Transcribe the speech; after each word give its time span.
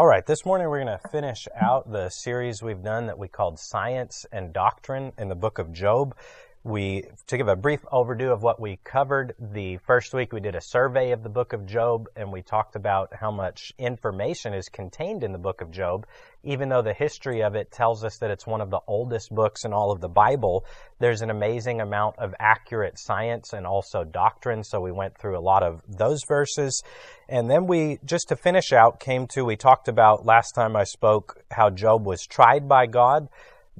All 0.00 0.06
right, 0.06 0.24
this 0.24 0.46
morning 0.46 0.66
we're 0.70 0.82
going 0.82 0.98
to 0.98 1.08
finish 1.10 1.46
out 1.60 1.92
the 1.92 2.08
series 2.08 2.62
we've 2.62 2.82
done 2.82 3.04
that 3.08 3.18
we 3.18 3.28
called 3.28 3.58
Science 3.58 4.24
and 4.32 4.50
Doctrine 4.50 5.12
in 5.18 5.28
the 5.28 5.34
book 5.34 5.58
of 5.58 5.74
Job. 5.74 6.16
We, 6.62 7.04
to 7.28 7.38
give 7.38 7.48
a 7.48 7.56
brief 7.56 7.80
overview 7.90 8.30
of 8.30 8.42
what 8.42 8.60
we 8.60 8.78
covered, 8.84 9.34
the 9.38 9.78
first 9.78 10.12
week 10.12 10.30
we 10.30 10.40
did 10.40 10.54
a 10.54 10.60
survey 10.60 11.12
of 11.12 11.22
the 11.22 11.30
book 11.30 11.54
of 11.54 11.64
Job 11.64 12.08
and 12.16 12.30
we 12.30 12.42
talked 12.42 12.76
about 12.76 13.14
how 13.18 13.30
much 13.30 13.72
information 13.78 14.52
is 14.52 14.68
contained 14.68 15.24
in 15.24 15.32
the 15.32 15.38
book 15.38 15.62
of 15.62 15.70
Job. 15.70 16.06
Even 16.44 16.68
though 16.68 16.82
the 16.82 16.92
history 16.92 17.42
of 17.42 17.54
it 17.54 17.72
tells 17.72 18.04
us 18.04 18.18
that 18.18 18.30
it's 18.30 18.46
one 18.46 18.60
of 18.60 18.68
the 18.68 18.80
oldest 18.86 19.34
books 19.34 19.64
in 19.64 19.72
all 19.72 19.90
of 19.90 20.02
the 20.02 20.08
Bible, 20.08 20.66
there's 20.98 21.22
an 21.22 21.30
amazing 21.30 21.80
amount 21.80 22.18
of 22.18 22.34
accurate 22.38 22.98
science 22.98 23.54
and 23.54 23.66
also 23.66 24.04
doctrine. 24.04 24.62
So 24.62 24.82
we 24.82 24.92
went 24.92 25.16
through 25.16 25.38
a 25.38 25.40
lot 25.40 25.62
of 25.62 25.80
those 25.88 26.20
verses. 26.28 26.82
And 27.26 27.48
then 27.50 27.68
we, 27.68 28.00
just 28.04 28.28
to 28.28 28.36
finish 28.36 28.70
out, 28.70 29.00
came 29.00 29.26
to, 29.28 29.46
we 29.46 29.56
talked 29.56 29.88
about 29.88 30.26
last 30.26 30.52
time 30.52 30.76
I 30.76 30.84
spoke 30.84 31.42
how 31.50 31.70
Job 31.70 32.04
was 32.04 32.26
tried 32.26 32.68
by 32.68 32.84
God. 32.84 33.30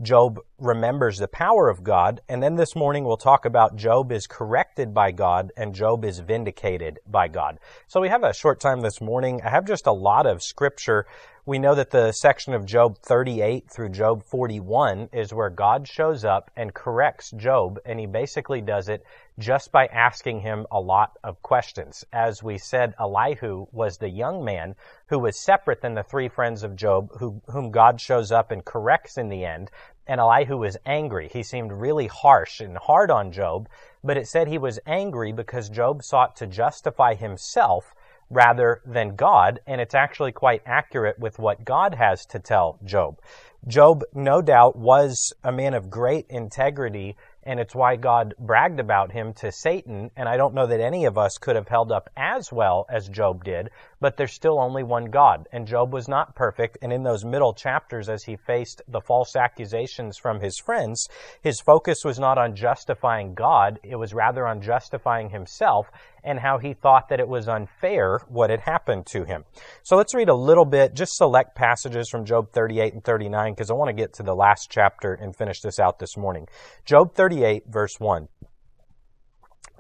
Job 0.02 0.40
remembers 0.58 1.18
the 1.18 1.28
power 1.28 1.68
of 1.68 1.84
God. 1.84 2.22
And 2.28 2.42
then 2.42 2.56
this 2.56 2.74
morning 2.74 3.04
we'll 3.04 3.18
talk 3.18 3.44
about 3.44 3.76
Job 3.76 4.10
is 4.12 4.26
corrected 4.26 4.94
by 4.94 5.12
God 5.12 5.52
and 5.56 5.74
Job 5.74 6.04
is 6.04 6.20
vindicated 6.20 7.00
by 7.06 7.28
God. 7.28 7.58
So 7.86 8.00
we 8.00 8.08
have 8.08 8.24
a 8.24 8.32
short 8.32 8.60
time 8.60 8.80
this 8.80 9.00
morning. 9.00 9.40
I 9.44 9.50
have 9.50 9.66
just 9.66 9.86
a 9.86 9.92
lot 9.92 10.26
of 10.26 10.42
scripture. 10.42 11.06
We 11.46 11.58
know 11.58 11.74
that 11.74 11.90
the 11.90 12.12
section 12.12 12.52
of 12.52 12.66
Job 12.66 12.98
38 12.98 13.70
through 13.70 13.88
Job 13.88 14.22
41 14.24 15.08
is 15.10 15.32
where 15.32 15.48
God 15.48 15.88
shows 15.88 16.22
up 16.22 16.50
and 16.54 16.74
corrects 16.74 17.30
Job, 17.30 17.78
and 17.86 17.98
he 17.98 18.04
basically 18.04 18.60
does 18.60 18.90
it 18.90 19.06
just 19.38 19.72
by 19.72 19.86
asking 19.86 20.40
him 20.40 20.66
a 20.70 20.78
lot 20.78 21.16
of 21.24 21.42
questions. 21.42 22.04
As 22.12 22.42
we 22.42 22.58
said, 22.58 22.92
Elihu 23.00 23.66
was 23.72 23.96
the 23.96 24.10
young 24.10 24.44
man 24.44 24.74
who 25.06 25.18
was 25.18 25.40
separate 25.40 25.80
than 25.80 25.94
the 25.94 26.02
three 26.02 26.28
friends 26.28 26.62
of 26.62 26.76
Job, 26.76 27.10
who, 27.18 27.40
whom 27.46 27.70
God 27.70 28.02
shows 28.02 28.30
up 28.30 28.50
and 28.50 28.62
corrects 28.62 29.16
in 29.16 29.30
the 29.30 29.46
end. 29.46 29.70
And 30.06 30.20
Elihu 30.20 30.58
was 30.58 30.76
angry. 30.84 31.30
He 31.32 31.42
seemed 31.42 31.72
really 31.72 32.08
harsh 32.08 32.60
and 32.60 32.76
hard 32.76 33.10
on 33.10 33.32
Job, 33.32 33.66
but 34.04 34.18
it 34.18 34.28
said 34.28 34.46
he 34.46 34.58
was 34.58 34.78
angry 34.86 35.32
because 35.32 35.70
Job 35.70 36.02
sought 36.02 36.36
to 36.36 36.46
justify 36.46 37.14
himself 37.14 37.94
rather 38.30 38.80
than 38.86 39.16
God, 39.16 39.60
and 39.66 39.80
it's 39.80 39.94
actually 39.94 40.32
quite 40.32 40.62
accurate 40.64 41.18
with 41.18 41.38
what 41.38 41.64
God 41.64 41.94
has 41.94 42.24
to 42.26 42.38
tell 42.38 42.78
Job. 42.84 43.20
Job, 43.66 44.04
no 44.14 44.40
doubt, 44.40 44.76
was 44.76 45.34
a 45.44 45.52
man 45.52 45.74
of 45.74 45.90
great 45.90 46.26
integrity 46.30 47.16
and 47.42 47.58
it's 47.58 47.74
why 47.74 47.96
God 47.96 48.34
bragged 48.38 48.80
about 48.80 49.12
him 49.12 49.32
to 49.34 49.50
Satan. 49.50 50.10
And 50.16 50.28
I 50.28 50.36
don't 50.36 50.54
know 50.54 50.66
that 50.66 50.80
any 50.80 51.06
of 51.06 51.16
us 51.16 51.38
could 51.38 51.56
have 51.56 51.68
held 51.68 51.90
up 51.90 52.10
as 52.16 52.52
well 52.52 52.86
as 52.90 53.08
Job 53.08 53.44
did, 53.44 53.70
but 53.98 54.16
there's 54.16 54.32
still 54.32 54.60
only 54.60 54.82
one 54.82 55.06
God. 55.06 55.48
And 55.52 55.66
Job 55.66 55.92
was 55.92 56.06
not 56.06 56.34
perfect. 56.34 56.78
And 56.82 56.92
in 56.92 57.02
those 57.02 57.24
middle 57.24 57.54
chapters, 57.54 58.08
as 58.08 58.24
he 58.24 58.36
faced 58.36 58.82
the 58.88 59.00
false 59.00 59.36
accusations 59.36 60.18
from 60.18 60.40
his 60.40 60.58
friends, 60.58 61.08
his 61.42 61.60
focus 61.60 62.04
was 62.04 62.18
not 62.18 62.36
on 62.36 62.54
justifying 62.54 63.34
God, 63.34 63.80
it 63.82 63.96
was 63.96 64.12
rather 64.12 64.46
on 64.46 64.60
justifying 64.60 65.30
himself 65.30 65.90
and 66.24 66.38
how 66.38 66.58
he 66.58 66.72
thought 66.74 67.08
that 67.08 67.20
it 67.20 67.28
was 67.28 67.48
unfair 67.48 68.20
what 68.28 68.50
had 68.50 68.60
happened 68.60 69.06
to 69.06 69.24
him. 69.24 69.44
So 69.82 69.96
let's 69.96 70.14
read 70.14 70.28
a 70.28 70.34
little 70.34 70.64
bit, 70.64 70.94
just 70.94 71.16
select 71.16 71.54
passages 71.54 72.08
from 72.08 72.24
Job 72.24 72.52
38 72.52 72.94
and 72.94 73.04
39, 73.04 73.52
because 73.52 73.70
I 73.70 73.74
want 73.74 73.88
to 73.88 74.02
get 74.02 74.14
to 74.14 74.22
the 74.22 74.34
last 74.34 74.70
chapter 74.70 75.14
and 75.14 75.34
finish 75.34 75.60
this 75.60 75.78
out 75.78 75.98
this 75.98 76.16
morning. 76.16 76.46
Job 76.84 77.14
38, 77.14 77.64
verse 77.68 77.98
1. 77.98 78.28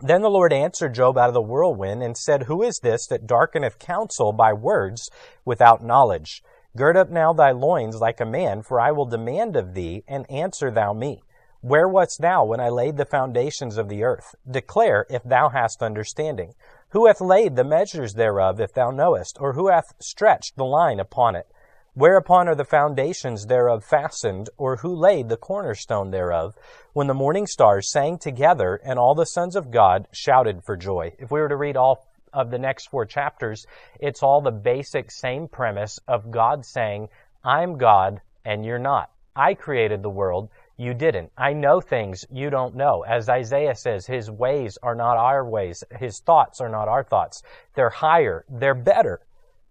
Then 0.02 0.22
the 0.22 0.30
Lord 0.30 0.52
answered 0.52 0.94
Job 0.94 1.18
out 1.18 1.28
of 1.28 1.34
the 1.34 1.42
whirlwind 1.42 2.02
and 2.02 2.16
said, 2.16 2.44
Who 2.44 2.62
is 2.62 2.80
this 2.82 3.06
that 3.08 3.26
darkeneth 3.26 3.78
counsel 3.78 4.32
by 4.32 4.52
words 4.54 5.10
without 5.44 5.84
knowledge? 5.84 6.42
Gird 6.76 6.96
up 6.96 7.10
now 7.10 7.32
thy 7.32 7.50
loins 7.50 7.96
like 7.96 8.20
a 8.20 8.24
man, 8.24 8.62
for 8.62 8.80
I 8.80 8.92
will 8.92 9.04
demand 9.04 9.56
of 9.56 9.74
thee, 9.74 10.04
and 10.08 10.30
answer 10.30 10.70
thou 10.70 10.92
me. 10.92 11.20
Where 11.62 11.88
wast 11.88 12.22
thou 12.22 12.46
when 12.46 12.58
I 12.58 12.70
laid 12.70 12.96
the 12.96 13.04
foundations 13.04 13.76
of 13.76 13.90
the 13.90 14.02
earth? 14.02 14.34
Declare 14.50 15.04
if 15.10 15.22
thou 15.22 15.50
hast 15.50 15.82
understanding. 15.82 16.54
Who 16.90 17.06
hath 17.06 17.20
laid 17.20 17.54
the 17.54 17.64
measures 17.64 18.14
thereof, 18.14 18.60
if 18.60 18.72
thou 18.72 18.90
knowest? 18.90 19.36
Or 19.38 19.52
who 19.52 19.68
hath 19.68 19.92
stretched 20.00 20.56
the 20.56 20.64
line 20.64 20.98
upon 20.98 21.36
it? 21.36 21.46
Whereupon 21.92 22.48
are 22.48 22.54
the 22.54 22.64
foundations 22.64 23.44
thereof 23.44 23.84
fastened, 23.84 24.48
or 24.56 24.76
who 24.76 24.94
laid 24.94 25.28
the 25.28 25.36
cornerstone 25.36 26.10
thereof, 26.10 26.54
when 26.94 27.08
the 27.08 27.14
morning 27.14 27.46
stars 27.46 27.90
sang 27.90 28.16
together, 28.16 28.80
and 28.82 28.98
all 28.98 29.14
the 29.14 29.26
sons 29.26 29.54
of 29.54 29.70
God 29.70 30.08
shouted 30.12 30.64
for 30.64 30.78
joy? 30.78 31.14
If 31.18 31.30
we 31.30 31.40
were 31.40 31.48
to 31.50 31.56
read 31.56 31.76
all 31.76 32.06
of 32.32 32.50
the 32.50 32.58
next 32.58 32.88
four 32.88 33.04
chapters, 33.04 33.66
it's 33.98 34.22
all 34.22 34.40
the 34.40 34.50
basic 34.50 35.10
same 35.10 35.46
premise 35.46 35.98
of 36.08 36.30
God 36.30 36.64
saying, 36.64 37.10
I'm 37.44 37.76
God, 37.76 38.22
and 38.46 38.64
you're 38.64 38.78
not. 38.78 39.10
I 39.36 39.54
created 39.54 40.02
the 40.02 40.10
world, 40.10 40.48
you 40.80 40.94
didn't. 40.94 41.30
I 41.36 41.52
know 41.52 41.80
things 41.80 42.24
you 42.30 42.50
don't 42.50 42.74
know. 42.74 43.04
As 43.06 43.28
Isaiah 43.28 43.74
says, 43.74 44.06
His 44.06 44.30
ways 44.30 44.78
are 44.82 44.94
not 44.94 45.16
our 45.16 45.48
ways. 45.48 45.84
His 45.98 46.20
thoughts 46.20 46.60
are 46.60 46.68
not 46.68 46.88
our 46.88 47.04
thoughts. 47.04 47.42
They're 47.74 47.90
higher. 47.90 48.44
They're 48.48 48.74
better 48.74 49.20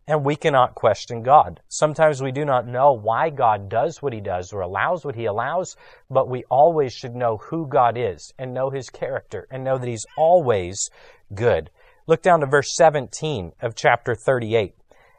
and 0.10 0.26
we 0.26 0.36
cannot 0.36 0.74
question 0.74 1.22
God. 1.22 1.62
Sometimes 1.68 2.20
we 2.20 2.32
do 2.32 2.44
not 2.44 2.68
know 2.68 2.94
why 2.94 3.30
God 3.30 3.70
does 3.70 4.02
what 4.02 4.12
He 4.12 4.20
does 4.20 4.52
or 4.52 4.62
allows 4.62 5.06
what 5.06 5.14
He 5.14 5.26
allows, 5.26 5.78
but 6.10 6.28
we 6.28 6.44
always 6.50 6.94
should 6.94 7.16
know 7.16 7.38
who 7.38 7.68
God 7.68 7.96
is 7.96 8.34
and 8.40 8.52
know 8.52 8.72
His 8.72 8.90
character 8.90 9.48
and 9.52 9.64
know 9.64 9.78
that 9.78 9.88
He's 9.88 10.08
always 10.18 10.90
good. 11.36 11.70
Look 12.08 12.24
down 12.24 12.40
to 12.40 12.48
verse 12.48 12.76
17 12.76 13.52
of 13.62 13.76
chapter 13.76 14.16
38. 14.16 14.74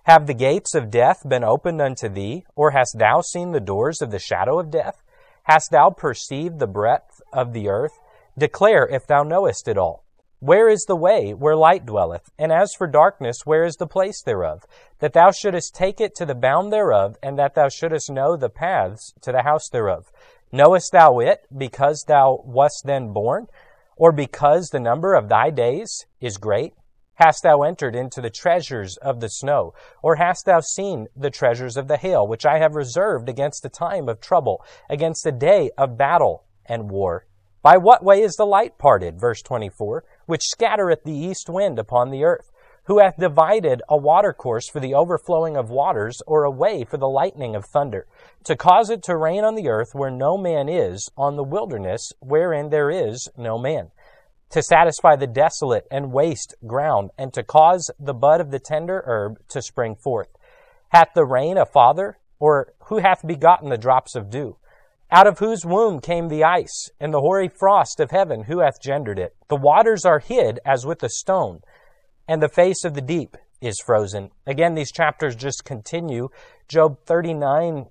Have 0.05 0.27
the 0.27 0.35
gates 0.35 0.75
of 0.75 0.91
death 0.91 1.23
been 1.29 1.45
opened 1.45 1.81
unto 1.81 2.09
thee, 2.09 2.45
or 2.57 2.73
hast 2.73 2.97
thou 2.99 3.21
seen 3.21 3.53
the 3.53 3.61
doors 3.61 4.03
of 4.03 4.11
the 4.11 4.19
shadow 4.19 4.59
of 4.59 4.73
death? 4.73 5.05
Hast 5.45 5.71
thou 5.71 5.91
perceived 5.91 6.59
the 6.59 6.67
breadth 6.67 7.21
of 7.33 7.53
the 7.53 7.69
earth? 7.69 7.99
Declare 8.39 8.89
if 8.89 9.07
thou 9.07 9.23
knowest 9.23 9.69
it 9.69 9.79
all. 9.79 10.05
Where 10.39 10.71
is 10.71 10.85
the 10.87 10.97
way 10.97 11.35
where 11.35 11.55
light 11.55 11.85
dwelleth? 11.85 12.31
And 12.39 12.51
as 12.51 12.73
for 12.75 12.87
darkness, 12.87 13.45
where 13.45 13.65
is 13.65 13.77
the 13.77 13.87
place 13.87 14.23
thereof? 14.23 14.65
That 15.01 15.13
thou 15.13 15.33
shouldest 15.33 15.75
take 15.75 16.01
it 16.01 16.15
to 16.15 16.25
the 16.25 16.35
bound 16.35 16.73
thereof, 16.73 17.17
and 17.23 17.39
that 17.39 17.55
thou 17.55 17.69
shouldest 17.69 18.11
know 18.11 18.37
the 18.37 18.49
paths 18.49 19.13
to 19.21 19.33
the 19.33 19.43
house 19.43 19.69
thereof. 19.69 20.11
Knowest 20.51 20.93
thou 20.93 21.19
it 21.19 21.47
because 21.55 22.05
thou 22.09 22.43
wast 22.47 22.85
then 22.87 23.13
born? 23.13 23.49
Or 23.97 24.13
because 24.13 24.71
the 24.71 24.81
number 24.81 25.15
of 25.15 25.29
thy 25.29 25.51
days 25.51 26.07
is 26.23 26.39
great? 26.39 26.73
Hast 27.21 27.43
thou 27.43 27.61
entered 27.61 27.95
into 27.95 28.23
the 28.23 28.31
treasures 28.31 28.97
of 28.97 29.21
the 29.21 29.29
snow? 29.29 29.75
Or 30.03 30.17
hast 30.17 30.47
thou 30.47 30.61
seen 30.61 31.07
the 31.15 31.29
treasures 31.29 31.77
of 31.77 31.87
the 31.87 31.99
hail, 31.99 32.27
which 32.27 32.47
I 32.47 32.59
have 32.61 32.75
reserved 32.75 33.29
against 33.29 33.63
the 33.63 33.69
time 33.69 34.09
of 34.09 34.23
trouble, 34.23 34.65
against 34.89 35.25
the 35.25 35.31
day 35.31 35.71
of 35.77 35.99
battle 35.99 36.45
and 36.65 36.91
war? 36.91 37.27
By 37.61 37.77
what 37.77 38.03
way 38.03 38.23
is 38.23 38.37
the 38.37 38.47
light 38.47 38.79
parted? 38.79 39.21
Verse 39.21 39.43
24 39.43 40.03
which 40.25 40.49
scattereth 40.49 41.05
the 41.05 41.13
east 41.13 41.51
wind 41.51 41.79
upon 41.79 42.11
the 42.11 42.25
earth, 42.25 42.51
who 42.85 43.01
hath 43.01 43.19
divided 43.19 43.83
a 43.91 43.99
watercourse 43.99 44.71
for 44.71 44.81
the 44.81 44.95
overflowing 44.95 45.59
of 45.59 45.69
waters, 45.69 46.23
or 46.27 46.45
a 46.45 46.51
way 46.51 46.85
for 46.85 46.97
the 46.97 47.09
lightning 47.09 47.55
of 47.55 47.67
thunder, 47.67 48.07
to 48.45 48.57
cause 48.57 48.89
it 48.89 49.03
to 49.03 49.15
rain 49.15 49.45
on 49.45 49.57
the 49.57 49.69
earth 49.69 49.91
where 49.93 50.11
no 50.11 50.39
man 50.39 50.71
is, 50.71 51.11
on 51.19 51.37
the 51.37 51.45
wilderness 51.45 52.15
wherein 52.21 52.71
there 52.71 52.91
is 52.91 53.29
no 53.37 53.59
man, 53.59 53.91
to 54.51 54.63
satisfy 54.63 55.17
the 55.17 55.27
desolate 55.27 55.87
and 55.91 56.13
waste 56.13 56.55
ground, 56.67 57.11
and 57.17 57.33
to 57.35 57.43
cause 57.43 57.91
the 57.99 58.15
bud 58.15 58.41
of 58.41 58.51
the 58.51 58.59
tender 58.59 59.03
herb 59.07 59.39
to 59.49 59.63
spring 59.63 59.95
forth. 59.95 60.29
Hath 60.91 61.11
the 61.15 61.25
rain 61.25 61.57
a 61.57 61.67
father, 61.67 62.19
or 62.39 62.73
who 62.85 62.99
hath 62.99 63.27
begotten 63.27 63.69
the 63.69 63.79
drops 63.79 64.15
of 64.15 64.31
dew? 64.31 64.57
out 65.11 65.27
of 65.27 65.39
whose 65.39 65.65
womb 65.65 66.01
came 66.01 66.29
the 66.29 66.45
ice, 66.45 66.91
and 67.01 67.13
the 67.13 67.21
hoary 67.21 67.49
frost 67.49 68.01
of 68.01 68.11
heaven, 68.11 68.45
who 68.45 68.61
hath 68.61 68.81
gendered 68.81 69.19
it? 69.19 69.35
The 69.49 69.57
waters 69.57 70.05
are 70.05 70.21
hid 70.21 70.61
as 70.65 70.87
with 70.87 71.03
a 71.03 71.09
stone, 71.09 71.61
and 72.29 72.41
the 72.41 72.49
face 72.49 72.85
of 72.85 72.95
the 72.95 73.01
deep 73.01 73.37
is 73.61 73.81
frozen. 73.81 74.31
Again, 74.47 74.75
these 74.75 74.93
chapters 74.93 75.35
just 75.35 75.65
continue. 75.65 76.29
Job 76.69 76.99
39, 77.07 77.87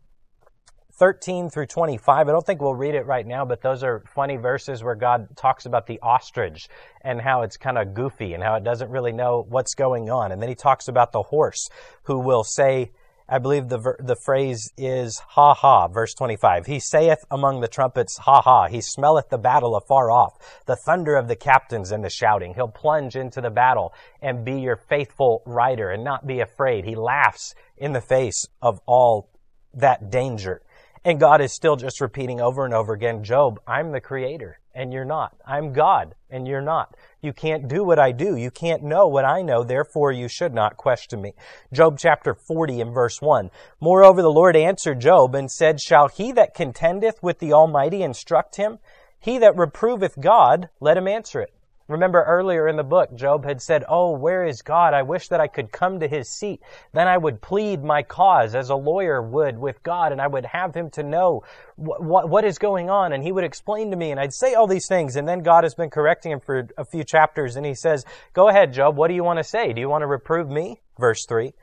13 1.00 1.50
through 1.50 1.66
25. 1.66 2.28
I 2.28 2.31
don't 2.31 2.46
think 2.46 2.62
we'll 2.62 2.75
read 2.75 2.94
it 2.94 3.06
right 3.06 3.25
now, 3.25 3.46
but 3.46 3.62
those 3.62 3.84
are 3.84 4.04
funny 4.13 4.36
verses 4.36 4.84
where 4.84 4.96
God 4.96 5.30
talks 5.38 5.66
about 5.66 5.88
the 5.88 5.98
ostrich 6.01 6.68
and 7.01 7.22
how 7.22 7.44
it's 7.44 7.56
kind 7.56 7.78
of 7.78 7.94
goofy 7.94 8.34
and 8.34 8.44
how 8.44 8.56
it 8.56 8.66
doesn't 8.66 8.92
really 8.92 9.13
know 9.13 9.46
what's 9.48 9.75
going 9.75 10.10
on. 10.10 10.34
And 10.34 10.42
then 10.42 10.50
he 10.50 10.56
talks 10.56 10.90
about 10.90 11.13
the 11.13 11.24
horse 11.24 11.69
who 12.04 12.19
will 12.19 12.44
say, 12.44 12.92
I 13.30 13.38
believe 13.38 13.69
the, 13.69 13.96
the 14.00 14.18
phrase 14.25 14.74
is 14.75 15.19
ha 15.19 15.54
ha, 15.54 15.88
verse 15.88 16.13
25. 16.16 16.66
He 16.66 16.80
saith 16.80 17.24
among 17.31 17.62
the 17.62 17.68
trumpets, 17.69 18.18
ha 18.18 18.42
ha. 18.42 18.68
He 18.68 18.81
smelleth 18.81 19.30
the 19.30 19.38
battle 19.38 19.78
afar 19.78 20.12
off, 20.12 20.34
the 20.66 20.75
thunder 20.75 21.16
of 21.16 21.30
the 21.30 21.36
captains 21.36 21.92
and 21.92 22.04
the 22.04 22.10
shouting. 22.10 22.56
He'll 22.56 22.68
plunge 22.68 23.16
into 23.16 23.40
the 23.40 23.51
battle 23.51 23.94
and 24.22 24.44
be 24.44 24.60
your 24.60 24.75
faithful 24.75 25.44
rider 25.46 25.92
and 25.92 26.04
not 26.04 26.28
be 26.28 26.42
afraid. 26.42 26.84
He 26.84 26.96
laughs 26.96 27.54
in 27.78 27.94
the 27.94 28.01
face 28.01 28.48
of 28.62 28.81
all 28.86 29.30
that 29.75 30.10
danger. 30.10 30.62
And 31.06 31.19
God 31.19 31.42
is 31.42 31.54
still 31.54 31.75
just 31.75 32.01
repeating 32.01 32.42
over 32.42 32.66
and 32.66 32.74
over 32.74 32.94
again, 32.94 33.24
Job, 33.24 33.60
I'm 33.66 33.92
the 33.92 34.01
creator 34.01 34.60
and 34.80 34.94
you're 34.94 35.06
not. 35.06 35.36
I'm 35.46 35.74
God 35.74 36.16
and 36.30 36.48
you're 36.48 36.62
not. 36.62 36.96
You 37.22 37.34
can't 37.34 37.68
do 37.68 37.84
what 37.84 38.00
I 38.00 38.12
do. 38.12 38.38
You 38.38 38.50
can't 38.51 38.84
know 38.84 39.07
what 39.07 39.25
I 39.25 39.42
know. 39.42 39.63
Therefore, 39.63 40.12
you 40.12 40.28
should 40.28 40.54
not 40.54 40.78
question 40.78 41.22
me. 41.22 41.34
Job 41.74 41.98
chapter 42.00 42.34
40 42.34 42.81
and 42.81 42.94
verse 42.94 43.22
1. 43.22 43.50
Moreover, 43.81 44.22
the 44.22 44.31
Lord 44.31 44.56
answered 44.56 45.01
Job 45.01 45.36
and 45.36 45.51
said, 45.51 45.81
Shall 45.81 46.07
he 46.07 46.31
that 46.34 46.54
contendeth 46.54 47.22
with 47.22 47.40
the 47.40 47.51
Almighty 47.51 48.04
instruct 48.04 48.56
him? 48.56 48.80
He 49.19 49.38
that 49.40 49.57
reproveth 49.57 50.19
God, 50.19 50.69
let 50.80 50.98
him 50.98 51.07
answer 51.07 51.42
it. 51.42 51.54
Remember 51.89 52.24
earlier 52.24 52.68
in 52.68 52.75
the 52.75 52.83
book, 52.83 53.15
Job 53.15 53.44
had 53.44 53.63
said, 53.63 53.83
Oh, 53.89 54.12
where 54.12 54.45
is 54.45 54.62
God? 54.62 54.94
I 54.94 55.01
wish 55.01 55.27
that 55.30 55.41
I 55.41 55.47
could 55.47 55.71
come 55.71 56.00
to 56.00 56.07
his 56.07 56.30
seat. 56.30 56.62
Then 56.94 57.07
I 57.07 57.18
would 57.18 57.41
plead 57.41 57.83
my 57.83 58.03
cause 58.03 58.53
as 58.53 58.69
a 58.69 58.75
lawyer 58.75 59.24
would 59.24 59.57
with 59.57 59.81
God, 59.81 60.12
and 60.12 60.21
I 60.21 60.27
would 60.27 60.45
have 60.45 60.75
him 60.75 60.91
to 60.91 61.03
know 61.03 61.41
what, 61.77 62.03
what, 62.03 62.30
what 62.30 62.45
is 62.45 62.59
going 62.59 62.91
on, 62.91 63.12
and 63.12 63.24
he 63.24 63.31
would 63.31 63.44
explain 63.44 63.89
to 63.89 63.97
me, 63.97 64.12
and 64.12 64.19
I'd 64.19 64.36
say 64.36 64.53
all 64.53 64.68
these 64.68 64.88
things, 64.88 65.15
and 65.15 65.27
then 65.27 65.39
God 65.39 65.63
has 65.63 65.74
been 65.74 65.89
correcting 65.89 66.31
him 66.31 66.39
for 66.39 66.68
a 66.77 66.86
few 66.86 67.03
chapters, 67.03 67.56
and 67.56 67.65
he 67.65 67.74
says, 67.74 68.06
Go 68.33 68.50
ahead, 68.50 68.71
Job, 68.71 68.95
what 68.95 69.07
do 69.07 69.15
you 69.15 69.24
want 69.24 69.39
to 69.39 69.44
say? 69.44 69.74
Do 69.74 69.81
you 69.81 69.89
want 69.89 70.03
to 70.03 70.07
reprove 70.07 70.47
me? 70.47 70.81
Verse 71.00 71.25
3. 71.25 71.53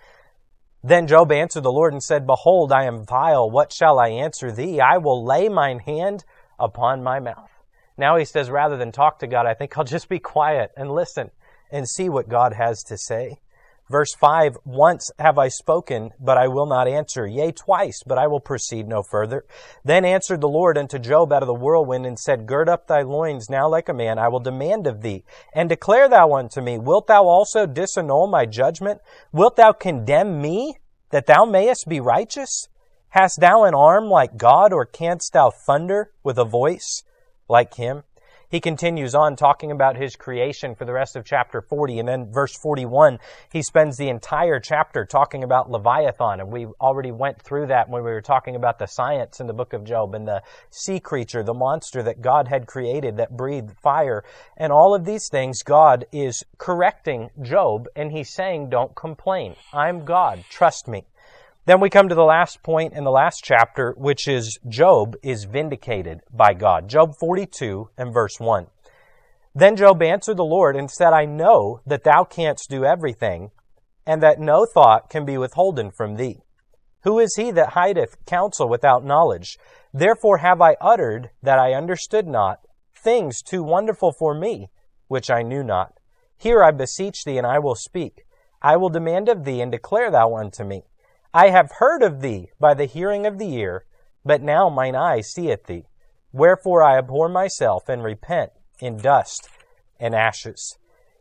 Then 0.82 1.06
Job 1.06 1.30
answered 1.30 1.62
the 1.62 1.70
Lord 1.70 1.92
and 1.92 2.02
said, 2.02 2.26
Behold, 2.26 2.72
I 2.72 2.84
am 2.84 3.06
vile. 3.06 3.48
What 3.48 3.72
shall 3.72 4.00
I 4.00 4.08
answer 4.08 4.50
thee? 4.50 4.80
I 4.80 4.98
will 4.98 5.24
lay 5.24 5.48
mine 5.48 5.78
hand 5.78 6.24
upon 6.58 7.04
my 7.04 7.20
mouth. 7.20 7.55
Now 7.98 8.16
he 8.16 8.24
says, 8.24 8.50
rather 8.50 8.76
than 8.76 8.92
talk 8.92 9.18
to 9.20 9.26
God, 9.26 9.46
I 9.46 9.54
think 9.54 9.76
I'll 9.76 9.84
just 9.84 10.08
be 10.08 10.18
quiet 10.18 10.72
and 10.76 10.90
listen 10.90 11.30
and 11.70 11.88
see 11.88 12.08
what 12.08 12.28
God 12.28 12.52
has 12.52 12.82
to 12.84 12.98
say. 12.98 13.38
Verse 13.88 14.14
5 14.14 14.58
Once 14.64 15.10
have 15.18 15.38
I 15.38 15.48
spoken, 15.48 16.10
but 16.18 16.36
I 16.36 16.48
will 16.48 16.66
not 16.66 16.88
answer. 16.88 17.26
Yea, 17.26 17.52
twice, 17.52 18.02
but 18.04 18.18
I 18.18 18.26
will 18.26 18.40
proceed 18.40 18.88
no 18.88 19.02
further. 19.02 19.44
Then 19.84 20.04
answered 20.04 20.40
the 20.40 20.48
Lord 20.48 20.76
unto 20.76 20.98
Job 20.98 21.32
out 21.32 21.42
of 21.42 21.46
the 21.46 21.54
whirlwind 21.54 22.04
and 22.04 22.18
said, 22.18 22.46
Gird 22.46 22.68
up 22.68 22.88
thy 22.88 23.02
loins 23.02 23.48
now 23.48 23.68
like 23.68 23.88
a 23.88 23.94
man. 23.94 24.18
I 24.18 24.28
will 24.28 24.40
demand 24.40 24.88
of 24.88 25.02
thee. 25.02 25.24
And 25.54 25.68
declare 25.68 26.08
thou 26.08 26.34
unto 26.34 26.60
me, 26.60 26.78
Wilt 26.78 27.06
thou 27.06 27.26
also 27.26 27.64
disannul 27.64 28.28
my 28.28 28.44
judgment? 28.44 29.00
Wilt 29.32 29.54
thou 29.56 29.72
condemn 29.72 30.42
me, 30.42 30.78
that 31.10 31.26
thou 31.26 31.44
mayest 31.44 31.88
be 31.88 32.00
righteous? 32.00 32.68
Hast 33.10 33.40
thou 33.40 33.62
an 33.64 33.74
arm 33.74 34.06
like 34.06 34.36
God, 34.36 34.72
or 34.72 34.84
canst 34.84 35.32
thou 35.32 35.50
thunder 35.50 36.10
with 36.24 36.38
a 36.38 36.44
voice? 36.44 37.04
Like 37.48 37.74
him. 37.74 38.02
He 38.48 38.60
continues 38.60 39.14
on 39.14 39.34
talking 39.34 39.72
about 39.72 39.96
his 39.96 40.14
creation 40.14 40.76
for 40.76 40.84
the 40.84 40.92
rest 40.92 41.16
of 41.16 41.24
chapter 41.24 41.60
40. 41.60 41.98
And 41.98 42.08
then 42.08 42.32
verse 42.32 42.56
41, 42.56 43.18
he 43.52 43.60
spends 43.62 43.96
the 43.96 44.08
entire 44.08 44.60
chapter 44.60 45.04
talking 45.04 45.42
about 45.42 45.70
Leviathan. 45.70 46.40
And 46.40 46.52
we 46.52 46.66
already 46.80 47.10
went 47.10 47.42
through 47.42 47.66
that 47.66 47.88
when 47.88 48.04
we 48.04 48.10
were 48.10 48.22
talking 48.22 48.54
about 48.54 48.78
the 48.78 48.86
science 48.86 49.40
in 49.40 49.48
the 49.48 49.52
book 49.52 49.72
of 49.72 49.84
Job 49.84 50.14
and 50.14 50.28
the 50.28 50.42
sea 50.70 51.00
creature, 51.00 51.42
the 51.42 51.54
monster 51.54 52.02
that 52.04 52.20
God 52.20 52.46
had 52.46 52.66
created 52.66 53.16
that 53.16 53.36
breathed 53.36 53.76
fire. 53.82 54.22
And 54.56 54.72
all 54.72 54.94
of 54.94 55.04
these 55.04 55.28
things, 55.28 55.62
God 55.64 56.06
is 56.12 56.44
correcting 56.58 57.30
Job 57.42 57.88
and 57.96 58.12
he's 58.12 58.32
saying, 58.32 58.70
don't 58.70 58.94
complain. 58.94 59.56
I'm 59.72 60.04
God. 60.04 60.44
Trust 60.48 60.86
me. 60.86 61.04
Then 61.66 61.80
we 61.80 61.90
come 61.90 62.08
to 62.08 62.14
the 62.14 62.22
last 62.22 62.62
point 62.62 62.92
in 62.92 63.02
the 63.02 63.10
last 63.10 63.42
chapter, 63.42 63.92
which 63.98 64.28
is 64.28 64.56
Job 64.68 65.16
is 65.24 65.44
vindicated 65.44 66.20
by 66.32 66.54
God. 66.54 66.88
Job 66.88 67.16
42 67.18 67.90
and 67.98 68.14
verse 68.14 68.38
1. 68.38 68.68
Then 69.52 69.74
Job 69.74 70.00
answered 70.00 70.36
the 70.36 70.44
Lord 70.44 70.76
and 70.76 70.88
said, 70.88 71.12
I 71.12 71.24
know 71.24 71.80
that 71.84 72.04
thou 72.04 72.22
canst 72.22 72.70
do 72.70 72.84
everything, 72.84 73.50
and 74.06 74.22
that 74.22 74.38
no 74.38 74.64
thought 74.64 75.10
can 75.10 75.24
be 75.24 75.36
withholden 75.36 75.90
from 75.90 76.14
thee. 76.14 76.38
Who 77.02 77.18
is 77.18 77.34
he 77.34 77.50
that 77.50 77.70
hideth 77.70 78.24
counsel 78.26 78.68
without 78.68 79.04
knowledge? 79.04 79.58
Therefore 79.92 80.38
have 80.38 80.60
I 80.60 80.76
uttered 80.80 81.30
that 81.42 81.58
I 81.58 81.72
understood 81.72 82.28
not 82.28 82.60
things 82.94 83.42
too 83.42 83.64
wonderful 83.64 84.12
for 84.12 84.34
me, 84.34 84.70
which 85.08 85.30
I 85.30 85.42
knew 85.42 85.64
not. 85.64 85.94
Here 86.36 86.62
I 86.62 86.70
beseech 86.70 87.24
thee, 87.24 87.38
and 87.38 87.46
I 87.46 87.58
will 87.58 87.74
speak. 87.74 88.24
I 88.62 88.76
will 88.76 88.88
demand 88.88 89.28
of 89.28 89.44
thee, 89.44 89.60
and 89.60 89.72
declare 89.72 90.12
thou 90.12 90.36
unto 90.36 90.62
me. 90.62 90.84
I 91.36 91.50
have 91.50 91.70
heard 91.80 92.02
of 92.02 92.22
thee 92.22 92.48
by 92.58 92.72
the 92.72 92.86
hearing 92.86 93.26
of 93.26 93.36
the 93.36 93.52
ear, 93.56 93.84
but 94.24 94.40
now 94.40 94.70
mine 94.70 94.96
eye 94.96 95.20
seeth 95.20 95.66
thee. 95.66 95.84
Wherefore 96.32 96.82
I 96.82 96.96
abhor 96.96 97.28
myself 97.28 97.90
and 97.90 98.02
repent 98.02 98.52
in 98.80 98.96
dust 98.96 99.50
and 100.00 100.14
ashes. 100.14 100.78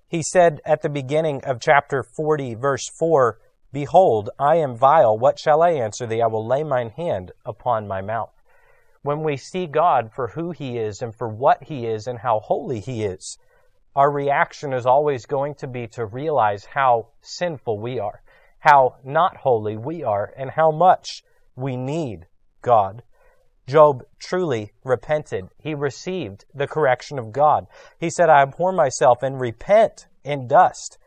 He 0.07 0.23
said 0.23 0.61
at 0.63 0.81
the 0.81 0.87
beginning 0.87 1.43
of 1.43 1.59
chapter 1.59 2.01
40, 2.01 2.55
verse 2.55 2.89
4, 2.97 3.39
Behold, 3.73 4.29
I 4.39 4.55
am 4.55 4.77
vile. 4.77 5.17
What 5.17 5.37
shall 5.37 5.61
I 5.61 5.71
answer 5.71 6.07
thee? 6.07 6.21
I 6.21 6.27
will 6.27 6.47
lay 6.47 6.63
mine 6.63 6.91
hand 6.91 7.33
upon 7.45 7.85
my 7.85 8.01
mouth. 8.01 8.41
When 9.01 9.21
we 9.21 9.35
see 9.35 9.67
God 9.67 10.13
for 10.13 10.29
who 10.29 10.51
he 10.51 10.77
is 10.77 11.01
and 11.01 11.13
for 11.13 11.27
what 11.27 11.65
he 11.65 11.85
is 11.85 12.07
and 12.07 12.19
how 12.19 12.39
holy 12.39 12.79
he 12.79 13.03
is, 13.03 13.37
our 13.97 14.09
reaction 14.09 14.71
is 14.71 14.85
always 14.85 15.25
going 15.25 15.55
to 15.55 15.67
be 15.67 15.87
to 15.87 16.05
realize 16.05 16.63
how 16.63 17.09
sinful 17.19 17.79
we 17.79 17.99
are 17.99 18.21
how 18.65 18.95
not 19.03 19.37
holy 19.37 19.77
we 19.77 20.03
are 20.03 20.33
and 20.35 20.49
how 20.49 20.71
much 20.71 21.23
we 21.55 21.77
need 21.77 22.25
God. 22.63 23.03
Job 23.67 24.03
truly 24.19 24.71
repented. 24.83 25.45
He 25.59 25.75
received 25.75 26.45
the 26.53 26.67
correction 26.67 27.19
of 27.19 27.31
God. 27.31 27.67
He 27.99 28.09
said, 28.09 28.29
I 28.29 28.41
abhor 28.41 28.71
myself 28.71 29.21
and 29.21 29.39
repent 29.39 30.07
in 30.23 30.47
dust 30.47 30.97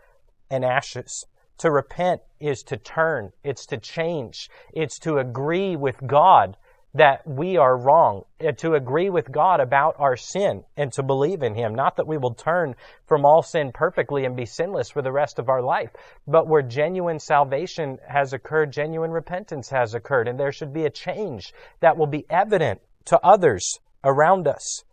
and 0.49 0.65
ashes. 0.65 1.27
To 1.59 1.71
repent 1.71 2.21
is 2.39 2.63
to 2.65 2.77
turn. 2.77 3.33
It's 3.43 3.67
to 3.67 3.77
change. 3.77 4.49
It's 4.73 4.99
to 5.01 5.19
agree 5.19 5.75
with 5.75 6.07
God 6.07 6.57
that 6.94 7.26
we 7.26 7.56
are 7.56 7.76
wrong, 7.76 8.25
uh, 8.40 8.52
to 8.52 8.75
agree 8.75 9.11
with 9.11 9.31
God 9.31 9.61
about 9.61 9.96
our 9.99 10.17
sin 10.17 10.64
and 10.76 10.93
to 10.94 11.02
believe 11.02 11.43
in 11.43 11.55
Him. 11.55 11.75
Not 11.75 11.96
that 11.96 12.06
we 12.06 12.17
will 12.17 12.35
turn 12.35 12.75
from 13.06 13.25
all 13.25 13.43
sin 13.43 13.73
perfectly 13.73 14.25
and 14.25 14.35
be 14.35 14.46
sinless 14.46 14.90
for 14.90 15.02
the 15.02 15.12
rest 15.12 15.38
of 15.38 15.49
our 15.49 15.62
life, 15.62 15.90
but 16.26 16.49
where 16.49 16.62
genuine 16.62 17.19
salvation 17.19 17.99
has 18.08 18.32
occurred, 18.32 18.73
genuine 18.73 19.11
repentance 19.11 19.69
has 19.69 19.94
occurred, 19.94 20.29
and 20.29 20.40
there 20.40 20.52
should 20.52 20.73
be 20.73 20.87
a 20.87 20.90
change 20.90 21.52
that 21.81 21.96
will 21.96 22.06
be 22.06 22.26
evident 22.31 22.81
to 23.05 23.20
others 23.23 23.79
around 24.02 24.49
us. 24.49 24.85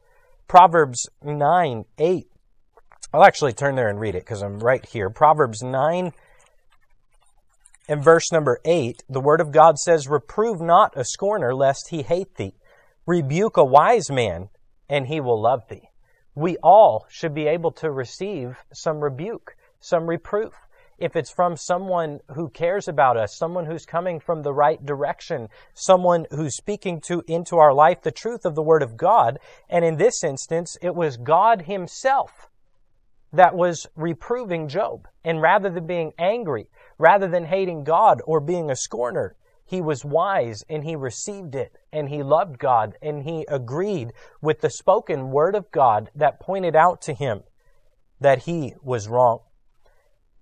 Proverbs 0.48 1.10
9, 1.24 1.86
8. 1.98 2.28
I'll 3.14 3.24
actually 3.24 3.54
turn 3.54 3.76
there 3.76 3.88
and 3.88 4.00
read 4.00 4.16
it 4.16 4.26
because 4.26 4.44
I'm 4.44 4.60
right 4.60 4.86
here. 4.86 5.10
Proverbs 5.10 5.64
9, 5.64 6.12
in 7.88 8.02
verse 8.02 8.32
number 8.32 8.60
8, 8.66 9.04
the 9.10 9.22
Word 9.22 9.42
of 9.42 9.52
God 9.52 9.78
says, 9.78 10.08
Reprove 10.08 10.60
not 10.60 10.94
a 10.96 11.06
scorner, 11.06 11.54
lest 11.54 11.90
he 11.90 12.02
hate 12.02 12.36
thee. 12.36 12.56
Rebuke 13.06 13.58
a 13.58 13.64
wise 13.64 14.10
man, 14.10 14.50
and 14.90 15.08
he 15.08 15.20
will 15.20 15.42
love 15.42 15.68
thee. 15.70 15.90
We 16.34 16.58
all 16.64 17.06
should 17.10 17.34
be 17.34 17.48
able 17.48 17.72
to 17.74 17.92
receive 17.92 18.58
some 18.74 19.00
rebuke, 19.00 19.56
some 19.80 20.08
reproof. 20.08 20.54
If 20.98 21.16
it's 21.16 21.32
from 21.32 21.58
someone 21.58 22.22
who 22.34 22.50
cares 22.50 22.88
about 22.88 23.18
us, 23.18 23.38
someone 23.38 23.66
who's 23.66 23.86
coming 23.86 24.20
from 24.20 24.42
the 24.42 24.54
right 24.54 24.84
direction, 24.84 25.50
someone 25.74 26.26
who's 26.32 26.56
speaking 26.56 27.02
to 27.08 27.22
into 27.28 27.58
our 27.58 27.74
life 27.74 28.02
the 28.02 28.12
truth 28.12 28.46
of 28.46 28.56
the 28.56 28.64
Word 28.64 28.82
of 28.82 28.98
God. 28.98 29.38
And 29.70 29.86
in 29.86 29.98
this 29.98 30.24
instance, 30.24 30.78
it 30.82 30.96
was 30.96 31.18
God 31.18 31.64
Himself 31.64 32.50
that 33.34 33.56
was 33.56 33.86
reproving 33.96 34.68
Job. 34.68 35.08
And 35.24 35.42
rather 35.42 35.70
than 35.70 35.86
being 35.86 36.14
angry, 36.18 36.68
Rather 36.98 37.28
than 37.28 37.46
hating 37.46 37.84
God 37.84 38.22
or 38.26 38.40
being 38.40 38.70
a 38.70 38.76
scorner, 38.76 39.36
he 39.66 39.82
was 39.82 40.06
wise 40.06 40.64
and 40.70 40.84
he 40.84 40.96
received 40.96 41.56
it 41.56 41.76
and 41.92 42.08
he 42.10 42.22
loved 42.22 42.60
God 42.60 42.98
and 43.02 43.24
he 43.24 43.46
agreed 43.50 44.14
with 44.42 44.62
the 44.62 44.70
spoken 44.70 45.32
word 45.32 45.56
of 45.56 45.72
God 45.72 46.12
that 46.16 46.40
pointed 46.40 46.76
out 46.76 47.02
to 47.04 47.14
him 47.14 47.44
that 48.20 48.44
he 48.44 48.76
was 48.84 49.08
wrong. 49.08 49.40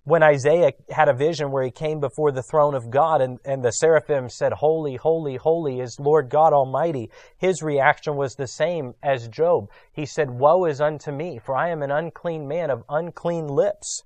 When 0.06 0.22
Isaiah 0.22 0.74
had 0.90 1.08
a 1.08 1.14
vision 1.14 1.50
where 1.52 1.64
he 1.64 1.72
came 1.72 2.02
before 2.02 2.34
the 2.34 2.44
throne 2.44 2.76
of 2.76 2.90
God 2.90 3.22
and, 3.22 3.40
and 3.46 3.64
the 3.64 3.72
seraphim 3.72 4.28
said, 4.28 4.52
Holy, 4.52 4.98
holy, 4.98 5.38
holy 5.38 5.80
is 5.80 5.98
Lord 5.98 6.30
God 6.30 6.52
Almighty, 6.52 7.10
his 7.38 7.64
reaction 7.64 8.18
was 8.18 8.36
the 8.36 8.48
same 8.48 8.96
as 9.02 9.30
Job. 9.30 9.70
He 9.94 10.06
said, 10.06 10.30
Woe 10.30 10.66
is 10.66 10.82
unto 10.82 11.14
me, 11.14 11.40
for 11.40 11.56
I 11.56 11.70
am 11.70 11.82
an 11.82 11.92
unclean 11.92 12.46
man 12.50 12.70
of 12.70 12.84
unclean 12.90 13.48
lips. 13.48 14.04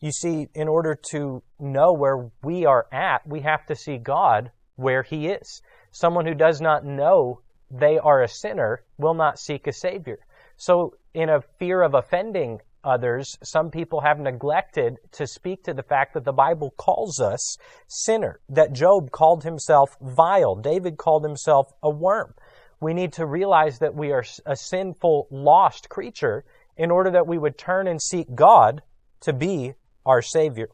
You 0.00 0.12
see, 0.12 0.48
in 0.54 0.66
order 0.66 0.98
to 1.10 1.42
know 1.58 1.92
where 1.92 2.30
we 2.42 2.64
are 2.64 2.86
at, 2.90 3.26
we 3.26 3.40
have 3.40 3.66
to 3.66 3.76
see 3.76 3.98
God 3.98 4.50
where 4.76 5.02
He 5.02 5.28
is. 5.28 5.60
Someone 5.90 6.24
who 6.24 6.34
does 6.34 6.60
not 6.60 6.84
know 6.84 7.40
they 7.70 7.98
are 7.98 8.22
a 8.22 8.28
sinner 8.28 8.82
will 8.96 9.14
not 9.14 9.38
seek 9.38 9.66
a 9.66 9.72
Savior. 9.72 10.18
So, 10.56 10.94
in 11.12 11.28
a 11.28 11.42
fear 11.58 11.82
of 11.82 11.94
offending 11.94 12.60
others, 12.82 13.36
some 13.42 13.70
people 13.70 14.00
have 14.00 14.18
neglected 14.18 14.96
to 15.12 15.26
speak 15.26 15.64
to 15.64 15.74
the 15.74 15.82
fact 15.82 16.14
that 16.14 16.24
the 16.24 16.32
Bible 16.32 16.72
calls 16.78 17.20
us 17.20 17.58
sinner, 17.86 18.40
that 18.48 18.72
Job 18.72 19.10
called 19.10 19.44
himself 19.44 19.96
vile, 20.00 20.54
David 20.54 20.96
called 20.96 21.24
himself 21.24 21.72
a 21.82 21.90
worm. 21.90 22.34
We 22.80 22.94
need 22.94 23.12
to 23.14 23.26
realize 23.26 23.78
that 23.80 23.94
we 23.94 24.12
are 24.12 24.24
a 24.46 24.56
sinful, 24.56 25.28
lost 25.30 25.90
creature 25.90 26.44
in 26.78 26.90
order 26.90 27.10
that 27.10 27.26
we 27.26 27.36
would 27.36 27.58
turn 27.58 27.86
and 27.86 28.00
seek 28.00 28.34
God 28.34 28.80
to 29.20 29.34
be 29.34 29.74
our 30.04 30.22
Savior. 30.22 30.68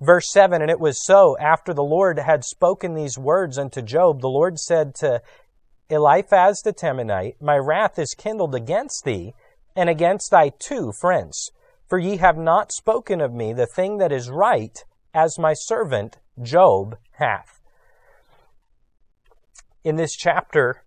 Verse 0.00 0.30
7 0.30 0.62
And 0.62 0.70
it 0.70 0.80
was 0.80 1.04
so, 1.04 1.36
after 1.38 1.74
the 1.74 1.82
Lord 1.82 2.18
had 2.18 2.44
spoken 2.44 2.94
these 2.94 3.18
words 3.18 3.58
unto 3.58 3.82
Job, 3.82 4.20
the 4.20 4.28
Lord 4.28 4.58
said 4.58 4.94
to 4.96 5.20
Eliphaz 5.90 6.60
the 6.64 6.72
Temanite, 6.72 7.34
my 7.40 7.56
wrath 7.56 7.98
is 7.98 8.14
kindled 8.14 8.54
against 8.54 9.04
thee, 9.04 9.34
and 9.76 9.88
against 9.88 10.30
thy 10.30 10.50
two 10.58 10.92
friends. 11.00 11.50
For 11.88 11.98
ye 11.98 12.18
have 12.18 12.38
not 12.38 12.72
spoken 12.72 13.20
of 13.20 13.34
me 13.34 13.52
the 13.52 13.66
thing 13.66 13.98
that 13.98 14.12
is 14.12 14.30
right, 14.30 14.76
as 15.12 15.38
my 15.38 15.52
servant 15.54 16.18
Job 16.40 16.96
hath. 17.12 17.60
In 19.82 19.96
this 19.96 20.14
chapter, 20.14 20.84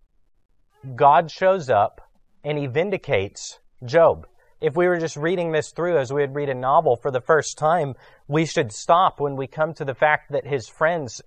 God 0.96 1.30
shows 1.30 1.70
up 1.70 2.02
and 2.44 2.58
he 2.58 2.68
vindicates 2.68 3.60
Job. 3.84 4.28
If 4.64 4.78
we 4.78 4.88
were 4.88 4.98
just 4.98 5.18
reading 5.18 5.52
this 5.52 5.72
through 5.72 5.98
as 5.98 6.14
we 6.14 6.22
would 6.22 6.34
read 6.34 6.48
a 6.48 6.54
novel 6.54 6.96
for 6.96 7.12
the 7.12 7.20
first 7.20 7.58
time, 7.58 7.96
we 8.30 8.46
should 8.46 8.72
stop 8.72 9.20
when 9.20 9.36
we 9.36 9.46
come 9.46 9.74
to 9.74 9.84
the 9.84 9.94
fact 9.94 10.32
that 10.32 10.48
his 10.48 10.70
friends 10.70 11.22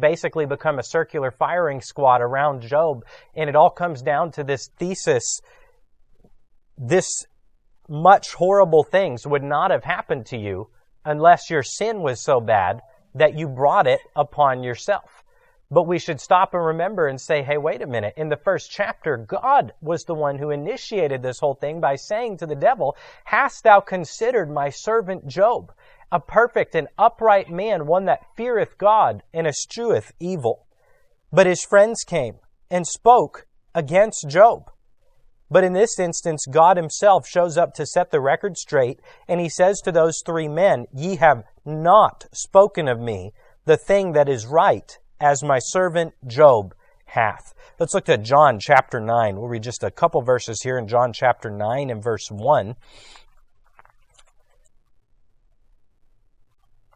basically 0.00 0.46
become 0.46 0.80
a 0.80 0.82
circular 0.82 1.30
firing 1.30 1.80
squad 1.80 2.20
around 2.20 2.62
Job. 2.62 3.04
And 3.36 3.48
it 3.48 3.54
all 3.54 3.70
comes 3.70 4.02
down 4.02 4.32
to 4.32 4.42
this 4.42 4.68
thesis 4.78 5.40
this 6.76 7.06
much 7.88 8.34
horrible 8.34 8.82
things 8.82 9.28
would 9.28 9.44
not 9.44 9.70
have 9.70 9.84
happened 9.84 10.26
to 10.26 10.36
you 10.36 10.68
unless 11.04 11.50
your 11.50 11.62
sin 11.62 12.02
was 12.02 12.20
so 12.20 12.40
bad 12.40 12.80
that 13.14 13.38
you 13.38 13.46
brought 13.46 13.86
it 13.86 14.00
upon 14.16 14.64
yourself. 14.64 15.21
But 15.72 15.88
we 15.88 15.98
should 15.98 16.20
stop 16.20 16.52
and 16.52 16.64
remember 16.64 17.08
and 17.08 17.18
say, 17.18 17.42
hey, 17.42 17.56
wait 17.56 17.80
a 17.80 17.86
minute. 17.86 18.14
In 18.16 18.28
the 18.28 18.36
first 18.36 18.70
chapter, 18.70 19.16
God 19.16 19.72
was 19.80 20.04
the 20.04 20.14
one 20.14 20.38
who 20.38 20.50
initiated 20.50 21.22
this 21.22 21.40
whole 21.40 21.54
thing 21.54 21.80
by 21.80 21.96
saying 21.96 22.36
to 22.38 22.46
the 22.46 22.54
devil, 22.54 22.94
Hast 23.24 23.64
thou 23.64 23.80
considered 23.80 24.50
my 24.50 24.68
servant 24.68 25.26
Job? 25.26 25.72
a 26.12 26.20
perfect 26.20 26.74
and 26.74 26.88
upright 26.98 27.48
man, 27.50 27.86
one 27.86 28.04
that 28.04 28.26
feareth 28.36 28.76
God 28.76 29.22
and 29.32 29.46
escheweth 29.46 30.12
evil. 30.20 30.66
But 31.32 31.46
his 31.46 31.64
friends 31.64 32.04
came 32.06 32.34
and 32.70 32.86
spoke 32.86 33.46
against 33.74 34.28
Job. 34.28 34.70
But 35.50 35.64
in 35.64 35.72
this 35.72 35.98
instance, 35.98 36.44
God 36.50 36.76
himself 36.76 37.26
shows 37.26 37.56
up 37.56 37.72
to 37.74 37.86
set 37.86 38.10
the 38.10 38.20
record 38.20 38.58
straight, 38.58 39.00
and 39.26 39.40
he 39.40 39.48
says 39.48 39.80
to 39.80 39.92
those 39.92 40.22
three 40.24 40.48
men, 40.48 40.84
Ye 40.94 41.16
have 41.16 41.44
not 41.64 42.26
spoken 42.32 42.88
of 42.88 43.00
me 43.00 43.32
the 43.64 43.78
thing 43.78 44.12
that 44.12 44.28
is 44.28 44.46
right, 44.46 44.98
as 45.22 45.42
my 45.44 45.60
servant 45.60 46.14
Job 46.26 46.74
hath. 47.04 47.54
Let's 47.78 47.94
look 47.94 48.08
at 48.08 48.22
John 48.24 48.58
chapter 48.60 49.00
9. 49.00 49.36
We'll 49.36 49.48
read 49.48 49.62
just 49.62 49.84
a 49.84 49.90
couple 49.90 50.20
verses 50.22 50.62
here 50.62 50.76
in 50.76 50.88
John 50.88 51.12
chapter 51.12 51.48
9 51.48 51.90
and 51.90 52.02
verse 52.02 52.28
1. 52.30 52.74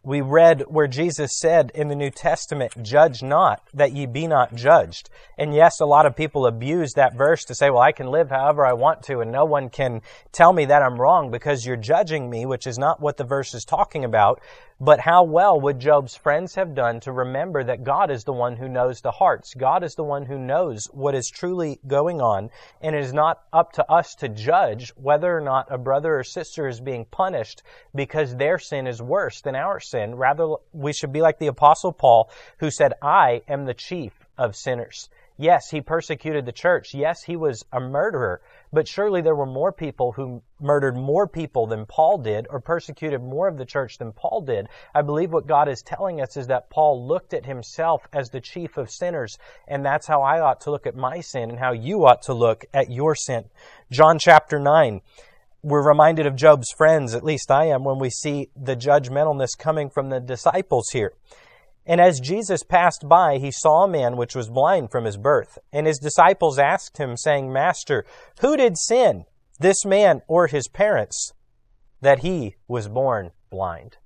We 0.07 0.21
read 0.21 0.63
where 0.69 0.87
Jesus 0.87 1.37
said 1.37 1.73
in 1.75 1.89
the 1.89 1.97
New 1.97 2.13
Testament, 2.13 2.81
Judge 2.81 3.25
not, 3.25 3.61
that 3.75 3.91
ye 3.91 4.07
be 4.07 4.29
not 4.29 4.55
judged. 4.55 5.11
And 5.37 5.53
yes, 5.53 5.81
a 5.81 5.85
lot 5.85 6.07
of 6.07 6.15
people 6.15 6.47
abuse 6.47 6.93
that 6.93 7.17
verse 7.17 7.43
to 7.47 7.57
say, 7.57 7.71
well, 7.71 7.83
I 7.83 7.91
can 7.91 8.07
live 8.07 8.31
however 8.31 8.65
I 8.65 8.75
want 8.75 9.03
to, 9.07 9.19
and 9.19 9.33
no 9.33 9.45
one 9.45 9.69
can 9.69 10.03
tell 10.31 10.53
me 10.53 10.67
that 10.67 10.81
I'm 10.81 11.01
wrong 11.01 11.33
because 11.33 11.67
you're 11.67 11.77
judging 11.77 12.31
me, 12.31 12.47
which 12.47 12.69
is 12.69 12.79
not 12.79 13.01
what 13.01 13.17
the 13.17 13.25
verse 13.25 13.53
is 13.53 13.65
talking 13.65 14.05
about. 14.05 14.41
But 14.79 15.01
how 15.01 15.25
well 15.25 15.59
would 15.59 15.79
Job's 15.79 16.17
friends 16.17 16.55
have 16.57 16.75
done 16.75 17.01
to 17.01 17.11
remember 17.11 17.65
that 17.65 17.83
God 17.83 18.11
is 18.11 18.25
the 18.25 18.35
one 18.35 18.57
who 18.57 18.69
knows 18.69 19.01
the 19.01 19.11
hearts? 19.11 19.55
God 19.55 19.83
is 19.83 19.95
the 19.95 20.05
one 20.05 20.27
who 20.27 20.39
knows 20.39 20.85
what 20.93 21.15
is 21.15 21.31
truly 21.31 21.81
going 21.87 22.21
on, 22.21 22.51
and 22.83 22.95
it 22.95 23.03
is 23.03 23.15
not 23.15 23.41
up 23.55 23.73
to 23.73 23.91
us 23.91 24.15
to 24.17 24.29
judge 24.29 24.93
whether 24.95 25.35
or 25.35 25.41
not 25.41 25.73
a 25.73 25.79
brother 25.79 26.19
or 26.19 26.25
sister 26.25 26.69
is 26.69 26.79
being 26.79 27.07
punished 27.07 27.63
because 27.95 28.37
their 28.37 28.59
sin 28.59 28.87
is 28.87 29.01
worse 29.01 29.41
than 29.41 29.57
our 29.57 29.81
sin. 29.97 30.15
Rather, 30.15 30.57
we 30.73 30.93
should 30.93 31.13
be 31.13 31.23
like 31.23 31.39
the 31.39 31.47
Apostle 31.47 31.93
Paul, 31.93 32.31
who 32.59 32.71
said, 32.71 32.93
I 33.01 33.43
am 33.49 33.65
the 33.65 33.75
chief 33.75 34.13
of 34.37 34.55
sinners. 34.55 35.09
Yes, 35.39 35.69
he 35.71 35.83
persecuted 35.83 36.47
the 36.47 36.53
church. 36.53 36.95
Yes, 36.95 37.23
he 37.23 37.37
was 37.37 37.65
a 37.71 37.79
murderer. 37.79 38.41
But 38.73 38.89
surely 38.89 39.21
there 39.21 39.35
were 39.35 39.47
more 39.47 39.71
people 39.71 40.13
who 40.13 40.43
murdered 40.61 40.97
more 40.97 41.29
people 41.29 41.67
than 41.67 41.85
Paul 41.85 42.19
did 42.19 42.47
or 42.49 42.59
persecuted 42.61 43.23
more 43.23 43.47
of 43.47 43.59
the 43.59 43.67
church 43.67 43.99
than 43.99 44.13
Paul 44.13 44.41
did. 44.41 44.69
I 44.95 45.03
believe 45.03 45.33
what 45.33 45.47
God 45.47 45.69
is 45.69 45.83
telling 45.83 46.23
us 46.23 46.39
is 46.39 46.47
that 46.47 46.71
Paul 46.71 47.07
looked 47.07 47.35
at 47.35 47.45
himself 47.45 48.09
as 48.15 48.31
the 48.31 48.41
chief 48.41 48.79
of 48.79 48.91
sinners. 48.91 49.39
And 49.69 49.85
that's 49.85 50.07
how 50.07 50.23
I 50.23 50.41
ought 50.41 50.63
to 50.63 50.71
look 50.71 50.87
at 50.87 50.97
my 50.97 51.21
sin 51.21 51.51
and 51.51 51.59
how 51.59 51.73
you 51.73 52.07
ought 52.07 52.23
to 52.23 52.35
look 52.35 52.65
at 52.73 52.91
your 52.91 53.15
sin. 53.15 53.45
John 53.91 54.19
chapter 54.19 54.59
9 54.59 55.03
we're 55.67 55.83
reminded 55.83 56.27
of 56.27 56.37
Job's 56.37 56.71
friends, 56.71 57.13
at 57.13 57.25
least 57.25 57.51
I 57.51 57.65
am, 57.65 57.83
when 57.83 57.99
we 57.99 58.09
see 58.09 58.51
the 58.55 58.77
judgmentalness 58.77 59.59
coming 59.59 59.91
from 59.91 60.11
the 60.11 60.21
disciples 60.21 60.91
here. 60.93 61.13
And 61.85 62.01
as 62.01 62.21
Jesus 62.21 62.63
passed 62.63 63.09
by, 63.09 63.39
he 63.39 63.51
saw 63.51 63.83
a 63.83 63.89
man 63.89 64.17
which 64.17 64.37
was 64.37 64.49
blind 64.49 64.93
from 64.93 65.05
his 65.05 65.17
birth. 65.17 65.59
And 65.73 65.89
his 65.89 65.99
disciples 65.99 66.61
asked 66.61 66.99
him, 66.99 67.17
saying, 67.17 67.53
Master, 67.53 68.05
who 68.43 68.57
did 68.57 68.79
sin, 68.79 69.25
this 69.59 69.85
man 69.85 70.23
or 70.29 70.47
his 70.47 70.69
parents, 70.69 71.33
that 72.01 72.21
he 72.21 72.55
was 72.69 72.87
born 72.87 73.33
blind? 73.51 73.97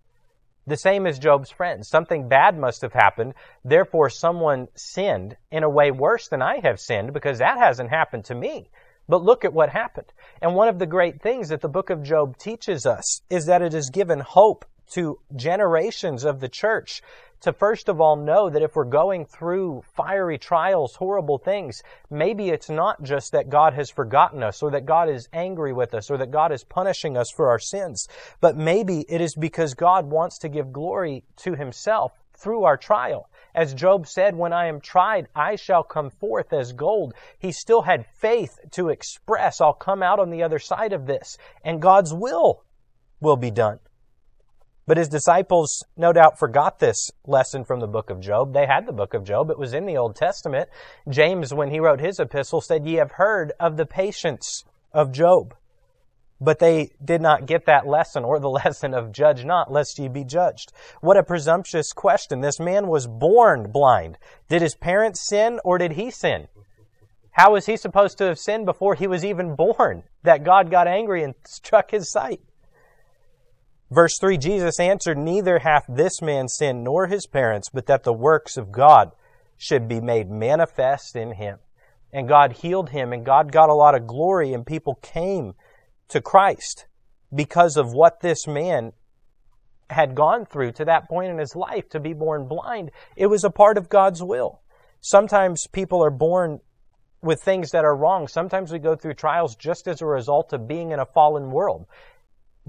The 0.67 0.79
same 0.79 1.07
as 1.07 1.19
Job's 1.19 1.51
friends. 1.51 1.91
Something 1.91 2.27
bad 2.27 2.57
must 2.57 2.81
have 2.81 2.95
happened. 2.95 3.35
Therefore, 3.63 4.09
someone 4.09 4.69
sinned 4.77 5.37
in 5.51 5.63
a 5.63 5.69
way 5.69 5.91
worse 5.91 6.27
than 6.27 6.41
I 6.41 6.61
have 6.63 6.81
sinned 6.81 7.13
because 7.13 7.39
that 7.39 7.59
hasn't 7.59 7.91
happened 7.91 8.25
to 8.27 8.35
me. 8.35 8.71
But 9.11 9.25
look 9.25 9.45
at 9.45 9.53
what 9.53 9.71
happened. 9.71 10.13
And 10.41 10.55
one 10.55 10.69
of 10.69 10.79
the 10.79 10.87
great 10.87 11.21
things 11.21 11.49
that 11.49 11.61
the 11.61 11.69
book 11.69 11.91
of 11.91 12.05
Job 12.05 12.39
teaches 12.39 12.87
us 12.87 13.23
is 13.29 13.47
that 13.47 13.61
it 13.61 13.73
has 13.73 13.91
given 13.91 14.21
hope 14.21 14.65
to 14.93 15.19
generations 15.35 16.25
of 16.25 16.39
the 16.39 16.49
church 16.49 17.03
to 17.41 17.53
first 17.53 17.89
of 17.89 18.01
all 18.01 18.17
know 18.17 18.51
that 18.51 18.63
if 18.63 18.77
we're 18.77 18.85
going 18.85 19.25
through 19.25 19.83
fiery 19.97 20.39
trials, 20.39 20.95
horrible 20.95 21.39
things, 21.39 21.83
maybe 22.11 22.51
it's 22.51 22.69
not 22.69 23.03
just 23.03 23.33
that 23.33 23.49
God 23.49 23.73
has 23.75 23.91
forgotten 23.91 24.43
us 24.43 24.63
or 24.63 24.71
that 24.73 24.85
God 24.85 25.09
is 25.09 25.29
angry 25.33 25.73
with 25.73 25.95
us 25.95 26.11
or 26.11 26.19
that 26.19 26.31
God 26.31 26.53
is 26.53 26.65
punishing 26.65 27.17
us 27.17 27.31
for 27.35 27.49
our 27.49 27.59
sins, 27.59 28.07
but 28.41 28.57
maybe 28.57 29.07
it 29.09 29.21
is 29.21 29.35
because 29.35 29.75
God 29.75 30.07
wants 30.11 30.39
to 30.39 30.49
give 30.49 30.73
glory 30.73 31.25
to 31.39 31.55
himself 31.55 32.13
through 32.35 32.65
our 32.65 32.77
trial. 32.77 33.30
As 33.55 33.75
Job 33.75 34.07
said, 34.07 34.37
when 34.37 34.53
I 34.53 34.67
am 34.67 34.81
tried, 34.81 35.29
I 35.35 35.57
shall 35.57 35.83
come 35.83 36.11
forth 36.11 36.53
as 36.53 36.73
gold. 36.73 37.15
He 37.39 37.53
still 37.53 37.83
had 37.83 38.07
faith 38.07 38.59
to 38.73 38.89
express, 38.89 39.61
I'll 39.61 39.73
come 39.73 40.03
out 40.03 40.19
on 40.19 40.31
the 40.31 40.43
other 40.43 40.59
side 40.59 40.93
of 40.93 41.07
this, 41.07 41.39
and 41.65 41.83
God's 41.83 42.15
will 42.15 42.65
will 43.21 43.37
be 43.37 43.51
done. 43.51 43.81
But 44.87 44.97
his 44.97 45.09
disciples 45.09 45.85
no 45.97 46.13
doubt 46.13 46.39
forgot 46.39 46.81
this 46.81 47.13
lesson 47.25 47.65
from 47.65 47.79
the 47.79 47.87
book 47.87 48.11
of 48.11 48.19
Job. 48.19 48.53
They 48.53 48.67
had 48.67 48.87
the 48.87 48.93
book 48.93 49.15
of 49.15 49.23
Job. 49.23 49.51
It 49.51 49.59
was 49.59 49.73
in 49.73 49.87
the 49.87 49.97
Old 49.97 50.17
Testament. 50.17 50.69
James, 51.09 51.55
when 51.55 51.71
he 51.71 51.79
wrote 51.79 52.01
his 52.01 52.19
epistle, 52.19 52.61
said, 52.61 52.85
Ye 52.85 52.95
have 52.95 53.13
heard 53.13 53.53
of 53.61 53.77
the 53.77 53.87
patience 53.87 54.65
of 54.93 55.13
Job. 55.13 55.55
But 56.41 56.59
they 56.59 56.93
did 57.05 57.21
not 57.21 57.47
get 57.47 57.67
that 57.67 57.87
lesson 57.87 58.25
or 58.25 58.41
the 58.41 58.49
lesson 58.65 58.95
of 58.95 59.13
judge 59.13 59.45
not 59.45 59.71
lest 59.71 59.99
ye 59.99 60.09
be 60.09 60.25
judged. 60.25 60.73
What 61.01 61.17
a 61.17 61.23
presumptuous 61.23 61.93
question. 61.93 62.41
This 62.41 62.59
man 62.59 62.87
was 62.87 63.07
born 63.07 63.71
blind. 63.71 64.19
Did 64.49 64.63
his 64.63 64.75
parents 64.75 65.27
sin 65.29 65.61
or 65.65 65.79
did 65.79 65.93
he 65.93 66.11
sin? 66.11 66.49
How 67.33 67.53
was 67.53 67.67
he 67.67 67.77
supposed 67.77 68.19
to 68.19 68.25
have 68.25 68.39
sinned 68.39 68.67
before 68.67 68.95
he 68.95 69.07
was 69.07 69.25
even 69.25 69.55
born 69.55 70.03
that 70.25 70.45
God 70.45 70.71
got 70.71 70.89
angry 70.89 71.23
and 71.23 71.35
struck 71.47 71.91
his 71.91 72.11
sight? 72.11 72.41
Verse 73.91 74.19
3 74.21 74.39
Jesus 74.39 74.79
answered, 74.79 75.19
Neither 75.19 75.59
hath 75.61 75.85
this 75.89 76.23
man 76.23 76.49
sinned 76.49 76.85
nor 76.85 77.07
his 77.07 77.27
parents, 77.27 77.69
but 77.73 77.87
that 77.87 78.05
the 78.05 78.13
works 78.13 78.57
of 78.57 78.71
God 78.71 79.13
should 79.57 79.89
be 79.89 80.01
made 80.01 80.31
manifest 80.31 81.17
in 81.17 81.33
him. 81.33 81.59
And 82.13 82.29
God 82.29 82.53
healed 82.53 82.91
him, 82.91 83.13
and 83.13 83.25
God 83.25 83.53
got 83.53 83.69
a 83.69 83.75
lot 83.75 83.95
of 83.95 84.07
glory, 84.07 84.53
and 84.53 84.65
people 84.67 84.95
came 85.03 85.55
to 86.11 86.21
Christ 86.21 86.87
because 87.35 87.77
of 87.77 87.93
what 87.93 88.21
this 88.21 88.47
man 88.47 88.93
had 89.91 90.15
gone 90.15 90.47
through 90.47 90.73
to 90.73 90.85
that 90.85 91.09
point 91.09 91.31
in 91.31 91.39
his 91.39 91.57
life 91.57 91.89
to 91.91 92.01
be 92.01 92.13
born 92.13 92.47
blind. 92.47 92.91
It 93.17 93.27
was 93.27 93.45
a 93.45 93.51
part 93.51 93.77
of 93.77 93.89
God's 93.89 94.23
will. 94.23 94.61
Sometimes 95.01 95.67
people 95.73 96.05
are 96.05 96.11
born 96.11 96.61
with 97.23 97.43
things 97.43 97.71
that 97.71 97.85
are 97.85 97.97
wrong. 97.97 98.29
Sometimes 98.29 98.73
we 98.73 98.79
go 98.79 98.95
through 98.95 99.15
trials 99.15 99.57
just 99.57 99.89
as 99.89 100.01
a 100.01 100.07
result 100.07 100.53
of 100.53 100.69
being 100.69 100.93
in 100.93 101.01
a 101.01 101.07
fallen 101.07 101.51
world. 101.51 101.87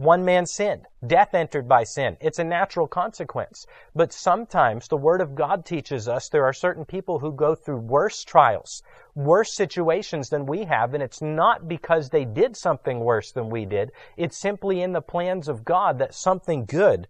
One 0.02 0.26
man 0.26 0.48
sinned. 0.48 0.88
Death 1.06 1.36
entered 1.36 1.68
by 1.68 1.84
sin. 1.84 2.18
It's 2.20 2.40
a 2.40 2.44
natural 2.44 2.88
consequence. 2.88 3.68
But 3.94 4.12
sometimes 4.12 4.88
the 4.88 4.98
Word 4.98 5.22
of 5.22 5.36
God 5.36 5.64
teaches 5.64 6.08
us 6.08 6.28
there 6.28 6.44
are 6.44 6.54
certain 6.54 6.86
people 6.86 7.20
who 7.20 7.32
go 7.32 7.54
through 7.54 7.82
worse 7.82 8.24
trials, 8.24 8.82
worse 9.14 9.56
situations 9.56 10.30
than 10.30 10.48
we 10.48 10.64
have, 10.64 10.96
and 10.96 11.04
it's 11.04 11.22
not 11.22 11.68
because 11.68 12.10
they 12.10 12.26
did 12.26 12.58
something 12.58 13.02
worse 13.02 13.32
than 13.32 13.52
we 13.52 13.64
did. 13.64 13.92
It's 14.18 14.42
simply 14.42 14.82
in 14.82 14.92
the 14.92 15.04
plans 15.04 15.48
of 15.48 15.64
God 15.64 16.00
that 16.00 16.16
something 16.16 16.66
good 16.66 17.08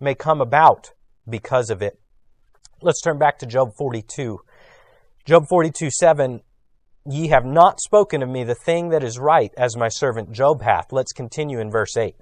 may 0.00 0.16
come 0.16 0.40
about 0.40 0.94
because 1.28 1.70
of 1.70 1.80
it. 1.80 2.00
Let's 2.80 3.02
turn 3.02 3.18
back 3.18 3.38
to 3.38 3.46
Job 3.46 3.70
42. 3.78 4.40
Job 5.24 5.46
42 5.48 5.90
7 5.92 6.40
Ye 7.08 7.28
have 7.28 7.44
not 7.44 7.80
spoken 7.80 8.20
of 8.20 8.28
me 8.28 8.42
the 8.42 8.56
thing 8.56 8.88
that 8.88 9.04
is 9.04 9.16
right, 9.16 9.52
as 9.56 9.76
my 9.76 9.88
servant 9.88 10.32
Job 10.32 10.62
hath. 10.62 10.90
Let's 10.90 11.12
continue 11.12 11.60
in 11.60 11.70
verse 11.70 11.96
8. 11.96 12.16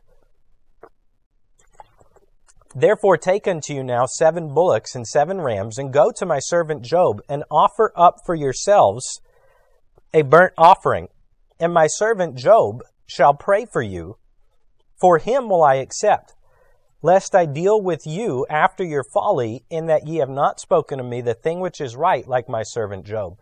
Therefore 2.75 3.17
take 3.17 3.49
unto 3.49 3.75
you 3.75 3.83
now 3.83 4.07
seven 4.07 4.55
bullocks 4.55 4.95
and 4.95 5.07
seven 5.07 5.41
rams, 5.41 5.77
and 5.77 5.93
go 5.93 6.13
to 6.13 6.25
my 6.25 6.39
servant 6.39 6.83
Job, 6.83 7.21
and 7.29 7.45
offer 7.51 7.93
up 7.97 8.19
for 8.25 8.35
yourselves 8.35 9.21
a 10.15 10.23
burnt 10.23 10.55
offering, 10.57 11.09
and 11.59 11.75
my 11.75 11.87
servant 11.87 12.37
Job 12.37 12.83
shall 13.07 13.35
pray 13.35 13.65
for 13.65 13.83
you. 13.83 14.17
For 15.01 15.19
him 15.19 15.49
will 15.49 15.65
I 15.65 15.77
accept, 15.77 16.35
lest 17.03 17.35
I 17.35 17.47
deal 17.47 17.81
with 17.81 18.07
you 18.07 18.47
after 18.49 18.85
your 18.85 19.05
folly, 19.15 19.65
in 19.69 19.87
that 19.87 20.07
ye 20.07 20.19
have 20.19 20.29
not 20.29 20.61
spoken 20.61 20.99
to 20.99 21.05
me 21.05 21.21
the 21.21 21.35
thing 21.35 21.59
which 21.59 21.81
is 21.81 21.97
right, 21.97 22.27
like 22.29 22.49
my 22.49 22.63
servant 22.63 23.05
Job. 23.05 23.37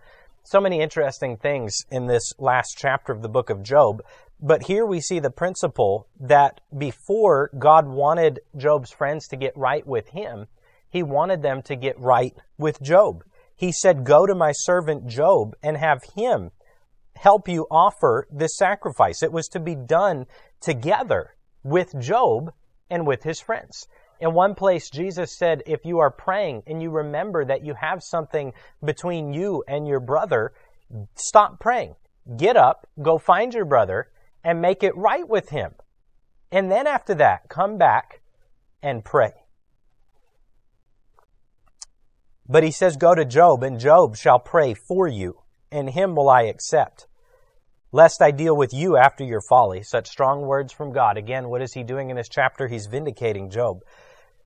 So 0.45 0.61
many 0.61 0.81
interesting 0.81 1.37
things 1.37 1.85
in 1.91 2.07
this 2.07 2.33
last 2.39 2.77
chapter 2.79 3.13
of 3.13 3.21
the 3.21 3.29
book 3.29 3.51
of 3.51 3.63
Job. 3.63 4.03
But 4.41 4.65
here 4.65 4.87
we 4.87 5.01
see 5.01 5.19
the 5.19 5.31
principle 5.31 6.07
that 6.21 6.61
before 6.77 7.51
God 7.59 7.89
wanted 7.89 8.41
Job's 8.57 8.93
friends 8.93 9.27
to 9.29 9.37
get 9.37 9.57
right 9.57 9.87
with 9.87 10.09
him, 10.11 10.47
he 10.89 11.03
wanted 11.03 11.43
them 11.43 11.61
to 11.63 11.75
get 11.75 11.99
right 11.99 12.35
with 12.57 12.81
Job. 12.81 13.25
He 13.57 13.73
said, 13.73 14.05
Go 14.05 14.27
to 14.27 14.35
my 14.35 14.53
servant 14.53 15.09
Job 15.09 15.57
and 15.63 15.77
have 15.77 16.03
him 16.15 16.53
help 17.17 17.49
you 17.49 17.67
offer 17.69 18.29
this 18.31 18.57
sacrifice. 18.57 19.23
It 19.23 19.33
was 19.33 19.49
to 19.49 19.61
be 19.61 19.75
done 19.75 20.27
together 20.61 21.35
with 21.65 21.99
Job 21.99 22.53
and 22.89 23.07
with 23.07 23.25
his 23.25 23.41
friends. 23.41 23.89
In 24.21 24.35
one 24.35 24.55
place, 24.55 24.91
Jesus 24.91 25.37
said, 25.37 25.63
if 25.67 25.85
you 25.85 25.99
are 25.99 26.11
praying 26.11 26.63
and 26.67 26.83
you 26.83 26.91
remember 26.91 27.45
that 27.45 27.65
you 27.65 27.75
have 27.75 28.03
something 28.03 28.53
between 28.85 29.33
you 29.33 29.63
and 29.69 29.87
your 29.87 30.01
brother, 30.01 30.53
stop 31.15 31.61
praying. 31.61 31.95
Get 32.37 32.57
up, 32.57 32.89
go 33.01 33.19
find 33.19 33.55
your 33.55 33.65
brother, 33.65 34.09
and 34.45 34.61
make 34.61 34.83
it 34.83 34.97
right 34.97 35.29
with 35.29 35.51
him. 35.51 35.73
And 36.51 36.71
then 36.71 36.87
after 36.87 37.15
that, 37.15 37.49
come 37.49 37.77
back 37.77 38.21
and 38.83 39.05
pray. 39.05 39.33
But 42.49 42.63
he 42.63 42.71
says, 42.71 42.97
Go 42.97 43.15
to 43.15 43.25
Job, 43.25 43.63
and 43.63 43.79
Job 43.79 44.17
shall 44.17 44.39
pray 44.39 44.73
for 44.73 45.07
you, 45.07 45.43
and 45.71 45.91
him 45.91 46.15
will 46.15 46.31
I 46.31 46.43
accept. 46.43 47.07
Lest 47.93 48.23
I 48.23 48.31
deal 48.31 48.57
with 48.57 48.73
you 48.73 48.97
after 48.97 49.25
your 49.25 49.41
folly. 49.49 49.83
Such 49.83 50.09
strong 50.09 50.43
words 50.43 50.73
from 50.73 50.93
God. 50.93 51.17
Again, 51.17 51.49
what 51.49 51.63
is 51.63 51.73
he 51.73 51.83
doing 51.83 52.11
in 52.11 52.17
this 52.17 52.29
chapter? 52.29 52.69
He's 52.69 52.87
vindicating 52.87 53.51
Job. 53.51 53.81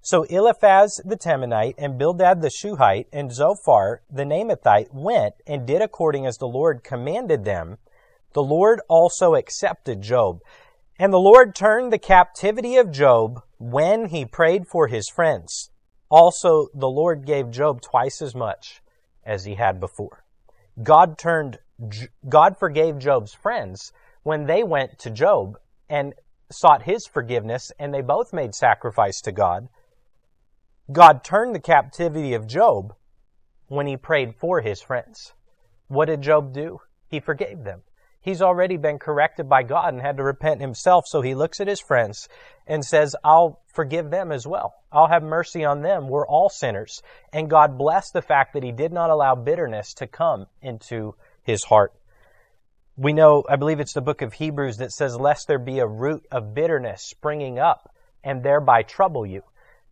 So 0.00 0.25
Eliphaz 0.25 1.00
the 1.04 1.16
Temanite 1.16 1.75
and 1.78 1.96
Bildad 1.96 2.42
the 2.42 2.50
Shuhite 2.50 3.06
and 3.12 3.32
Zophar 3.32 4.02
the 4.11 4.25
Naamathite 4.25 4.92
went 4.92 5.34
and 5.46 5.66
did 5.66 5.80
according 5.80 6.26
as 6.26 6.38
the 6.38 6.46
Lord 6.46 6.82
commanded 6.82 7.44
them. 7.44 7.78
The 8.34 8.42
Lord 8.42 8.80
also 8.88 9.34
accepted 9.34 10.02
Job. 10.02 10.40
And 10.98 11.12
the 11.12 11.18
Lord 11.18 11.54
turned 11.54 11.92
the 11.92 11.98
captivity 11.98 12.76
of 12.76 12.90
Job 12.90 13.42
when 13.58 14.06
he 14.06 14.24
prayed 14.24 14.66
for 14.66 14.86
his 14.86 15.08
friends. 15.08 15.70
Also, 16.08 16.68
the 16.74 16.88
Lord 16.88 17.24
gave 17.24 17.50
Job 17.50 17.80
twice 17.80 18.20
as 18.20 18.34
much 18.34 18.82
as 19.24 19.44
he 19.44 19.54
had 19.54 19.80
before. 19.80 20.24
God 20.82 21.18
turned, 21.18 21.58
God 22.28 22.58
forgave 22.58 22.98
Job's 22.98 23.34
friends 23.34 23.92
when 24.22 24.46
they 24.46 24.62
went 24.62 24.98
to 25.00 25.10
Job 25.10 25.58
and 25.88 26.14
sought 26.50 26.82
his 26.82 27.06
forgiveness 27.06 27.72
and 27.78 27.92
they 27.92 28.02
both 28.02 28.32
made 28.32 28.54
sacrifice 28.54 29.20
to 29.22 29.32
God. 29.32 29.68
God 30.90 31.24
turned 31.24 31.54
the 31.54 31.60
captivity 31.60 32.34
of 32.34 32.46
Job 32.46 32.94
when 33.68 33.86
he 33.86 33.96
prayed 33.96 34.34
for 34.36 34.60
his 34.60 34.82
friends. 34.82 35.32
What 35.88 36.06
did 36.06 36.20
Job 36.22 36.52
do? 36.52 36.80
He 37.08 37.20
forgave 37.20 37.64
them. 37.64 37.82
He's 38.22 38.40
already 38.40 38.76
been 38.76 38.98
corrected 39.00 39.48
by 39.48 39.64
God 39.64 39.92
and 39.92 40.00
had 40.00 40.16
to 40.16 40.22
repent 40.22 40.60
himself. 40.60 41.04
So 41.08 41.20
he 41.20 41.34
looks 41.34 41.60
at 41.60 41.66
his 41.66 41.80
friends 41.80 42.28
and 42.66 42.84
says, 42.84 43.16
I'll 43.24 43.60
forgive 43.66 44.10
them 44.10 44.30
as 44.30 44.46
well. 44.46 44.74
I'll 44.92 45.08
have 45.08 45.24
mercy 45.24 45.64
on 45.64 45.82
them. 45.82 46.08
We're 46.08 46.26
all 46.26 46.48
sinners. 46.48 47.02
And 47.32 47.50
God 47.50 47.76
blessed 47.76 48.12
the 48.12 48.22
fact 48.22 48.54
that 48.54 48.62
he 48.62 48.70
did 48.70 48.92
not 48.92 49.10
allow 49.10 49.34
bitterness 49.34 49.92
to 49.94 50.06
come 50.06 50.46
into 50.62 51.16
his 51.42 51.64
heart. 51.64 51.92
We 52.96 53.12
know, 53.12 53.42
I 53.48 53.56
believe 53.56 53.80
it's 53.80 53.94
the 53.94 54.00
book 54.00 54.22
of 54.22 54.34
Hebrews 54.34 54.76
that 54.76 54.92
says, 54.92 55.16
lest 55.16 55.48
there 55.48 55.58
be 55.58 55.80
a 55.80 55.86
root 55.86 56.24
of 56.30 56.54
bitterness 56.54 57.02
springing 57.02 57.58
up 57.58 57.92
and 58.22 58.42
thereby 58.42 58.82
trouble 58.82 59.26
you. 59.26 59.42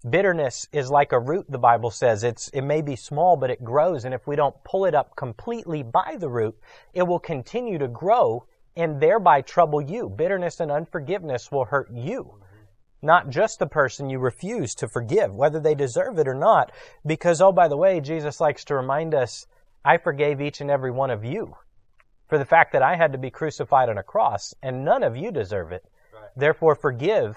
Bitterness 0.08 0.66
is 0.72 0.90
like 0.90 1.12
a 1.12 1.20
root, 1.20 1.44
the 1.48 1.58
Bible 1.58 1.90
says. 1.90 2.24
It's, 2.24 2.48
it 2.48 2.62
may 2.62 2.80
be 2.80 2.96
small, 2.96 3.36
but 3.36 3.50
it 3.50 3.62
grows. 3.62 4.04
And 4.04 4.14
if 4.14 4.26
we 4.26 4.34
don't 4.34 4.56
pull 4.64 4.86
it 4.86 4.94
up 4.94 5.14
completely 5.14 5.82
by 5.82 6.16
the 6.18 6.28
root, 6.28 6.58
it 6.94 7.02
will 7.02 7.18
continue 7.18 7.78
to 7.78 7.88
grow 7.88 8.46
and 8.76 9.00
thereby 9.00 9.42
trouble 9.42 9.82
you. 9.82 10.08
Bitterness 10.08 10.60
and 10.60 10.70
unforgiveness 10.70 11.52
will 11.52 11.66
hurt 11.66 11.90
you. 11.92 12.36
Not 13.02 13.28
just 13.28 13.58
the 13.58 13.66
person 13.66 14.08
you 14.08 14.18
refuse 14.18 14.74
to 14.76 14.88
forgive, 14.88 15.34
whether 15.34 15.60
they 15.60 15.74
deserve 15.74 16.18
it 16.18 16.28
or 16.28 16.34
not. 16.34 16.72
Because, 17.04 17.40
oh, 17.42 17.52
by 17.52 17.68
the 17.68 17.76
way, 17.76 18.00
Jesus 18.00 18.40
likes 18.40 18.64
to 18.66 18.74
remind 18.76 19.14
us, 19.14 19.46
I 19.84 19.98
forgave 19.98 20.40
each 20.40 20.60
and 20.60 20.70
every 20.70 20.90
one 20.90 21.10
of 21.10 21.24
you 21.24 21.56
for 22.28 22.38
the 22.38 22.44
fact 22.44 22.72
that 22.72 22.82
I 22.82 22.96
had 22.96 23.12
to 23.12 23.18
be 23.18 23.30
crucified 23.30 23.88
on 23.88 23.98
a 23.98 24.02
cross, 24.02 24.54
and 24.62 24.84
none 24.84 25.02
of 25.02 25.16
you 25.16 25.32
deserve 25.32 25.72
it. 25.72 25.84
Right. 26.14 26.30
Therefore, 26.36 26.74
forgive 26.74 27.36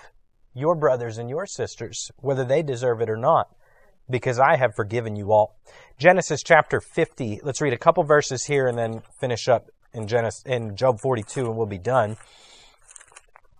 your 0.53 0.75
brothers 0.75 1.17
and 1.17 1.29
your 1.29 1.45
sisters, 1.45 2.11
whether 2.17 2.43
they 2.43 2.61
deserve 2.61 3.01
it 3.01 3.09
or 3.09 3.17
not, 3.17 3.55
because 4.09 4.39
I 4.39 4.57
have 4.57 4.75
forgiven 4.75 5.15
you 5.15 5.31
all. 5.31 5.55
Genesis 5.97 6.41
chapter 6.43 6.79
50. 6.79 7.41
Let's 7.43 7.61
read 7.61 7.73
a 7.73 7.77
couple 7.77 8.03
verses 8.03 8.45
here 8.45 8.67
and 8.67 8.77
then 8.77 9.01
finish 9.19 9.47
up 9.47 9.69
in 9.93 10.07
Genesis, 10.07 10.43
in 10.45 10.75
Job 10.75 10.99
42 11.01 11.45
and 11.45 11.57
we'll 11.57 11.65
be 11.65 11.77
done. 11.77 12.17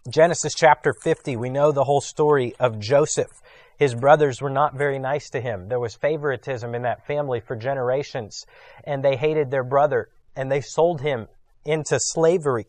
Genesis 0.10 0.54
chapter 0.54 0.94
50, 1.02 1.38
we 1.38 1.50
know 1.50 1.72
the 1.72 1.86
whole 1.86 2.02
story 2.02 2.54
of 2.60 2.78
Joseph. 2.80 3.32
His 3.78 3.96
brothers 3.96 4.42
were 4.42 4.50
not 4.50 4.78
very 4.78 5.00
nice 5.00 5.30
to 5.30 5.40
him. 5.40 5.70
There 5.70 5.80
was 5.80 5.96
favoritism 5.96 6.76
in 6.76 6.82
that 6.82 7.08
family 7.08 7.40
for 7.40 7.56
generations, 7.56 8.46
and 8.84 9.04
they 9.04 9.16
hated 9.16 9.50
their 9.50 9.64
brother, 9.64 10.10
and 10.36 10.52
they 10.52 10.62
sold 10.62 11.02
him 11.02 11.28
into 11.66 11.98
slavery, 12.00 12.66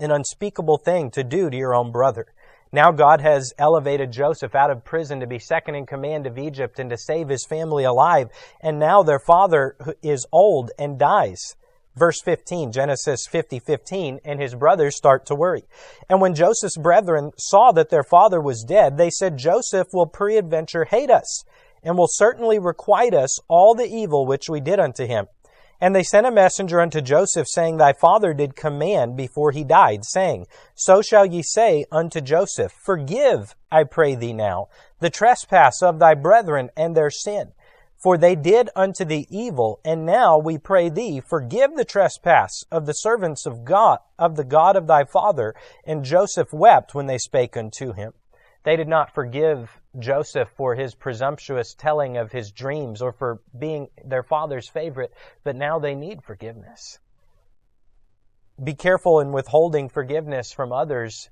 an 0.00 0.10
unspeakable 0.10 0.78
thing 0.78 1.10
to 1.10 1.22
do 1.22 1.50
to 1.50 1.56
your 1.56 1.74
own 1.74 1.92
brother. 1.92 2.26
Now 2.72 2.92
God 2.92 3.20
has 3.20 3.52
elevated 3.58 4.12
Joseph 4.12 4.54
out 4.54 4.70
of 4.70 4.84
prison 4.84 5.20
to 5.20 5.26
be 5.26 5.38
second 5.38 5.74
in 5.74 5.86
command 5.86 6.26
of 6.26 6.38
Egypt 6.38 6.78
and 6.78 6.90
to 6.90 6.98
save 6.98 7.28
his 7.28 7.46
family 7.46 7.84
alive. 7.84 8.28
And 8.60 8.78
now 8.78 9.02
their 9.02 9.18
father 9.18 9.76
is 10.02 10.26
old 10.32 10.70
and 10.78 10.98
dies. 10.98 11.56
Verse 11.96 12.20
15, 12.22 12.70
Genesis 12.70 13.26
50, 13.28 13.58
15, 13.58 14.20
and 14.24 14.40
his 14.40 14.54
brothers 14.54 14.96
start 14.96 15.26
to 15.26 15.34
worry. 15.34 15.64
And 16.08 16.20
when 16.20 16.34
Joseph's 16.34 16.76
brethren 16.76 17.32
saw 17.36 17.72
that 17.72 17.90
their 17.90 18.04
father 18.04 18.40
was 18.40 18.62
dead, 18.62 18.96
they 18.96 19.10
said, 19.10 19.36
Joseph 19.36 19.88
will 19.92 20.06
peradventure 20.06 20.84
hate 20.84 21.10
us 21.10 21.44
and 21.82 21.96
will 21.96 22.08
certainly 22.08 22.58
requite 22.58 23.14
us 23.14 23.40
all 23.48 23.74
the 23.74 23.88
evil 23.88 24.26
which 24.26 24.48
we 24.48 24.60
did 24.60 24.78
unto 24.78 25.06
him. 25.06 25.26
And 25.80 25.94
they 25.94 26.02
sent 26.02 26.26
a 26.26 26.32
messenger 26.32 26.80
unto 26.80 27.00
Joseph, 27.00 27.46
saying, 27.48 27.76
Thy 27.76 27.92
father 27.92 28.34
did 28.34 28.56
command 28.56 29.16
before 29.16 29.52
he 29.52 29.62
died, 29.62 30.04
saying, 30.04 30.46
So 30.74 31.02
shall 31.02 31.24
ye 31.24 31.42
say 31.42 31.84
unto 31.92 32.20
Joseph, 32.20 32.72
Forgive, 32.72 33.54
I 33.70 33.84
pray 33.84 34.16
thee 34.16 34.32
now, 34.32 34.68
the 34.98 35.10
trespass 35.10 35.80
of 35.82 35.98
thy 35.98 36.14
brethren 36.14 36.70
and 36.76 36.96
their 36.96 37.10
sin. 37.10 37.52
For 37.96 38.16
they 38.16 38.36
did 38.36 38.70
unto 38.76 39.04
thee 39.04 39.26
evil, 39.28 39.80
and 39.84 40.06
now 40.06 40.38
we 40.38 40.56
pray 40.56 40.88
thee, 40.88 41.20
forgive 41.20 41.74
the 41.74 41.84
trespass 41.84 42.64
of 42.70 42.86
the 42.86 42.92
servants 42.92 43.44
of 43.44 43.64
God, 43.64 43.98
of 44.18 44.36
the 44.36 44.44
God 44.44 44.76
of 44.76 44.86
thy 44.86 45.04
father. 45.04 45.54
And 45.84 46.04
Joseph 46.04 46.52
wept 46.52 46.94
when 46.94 47.06
they 47.06 47.18
spake 47.18 47.56
unto 47.56 47.92
him. 47.92 48.12
They 48.68 48.76
did 48.76 48.86
not 48.86 49.14
forgive 49.14 49.80
Joseph 49.98 50.50
for 50.50 50.74
his 50.74 50.94
presumptuous 50.94 51.72
telling 51.72 52.18
of 52.18 52.30
his 52.30 52.52
dreams 52.52 53.00
or 53.00 53.12
for 53.12 53.40
being 53.58 53.88
their 54.04 54.22
father's 54.22 54.68
favorite, 54.68 55.14
but 55.42 55.56
now 55.56 55.78
they 55.78 55.94
need 55.94 56.22
forgiveness. 56.22 56.98
Be 58.62 58.74
careful 58.74 59.20
in 59.20 59.32
withholding 59.32 59.88
forgiveness 59.88 60.52
from 60.52 60.70
others 60.70 61.30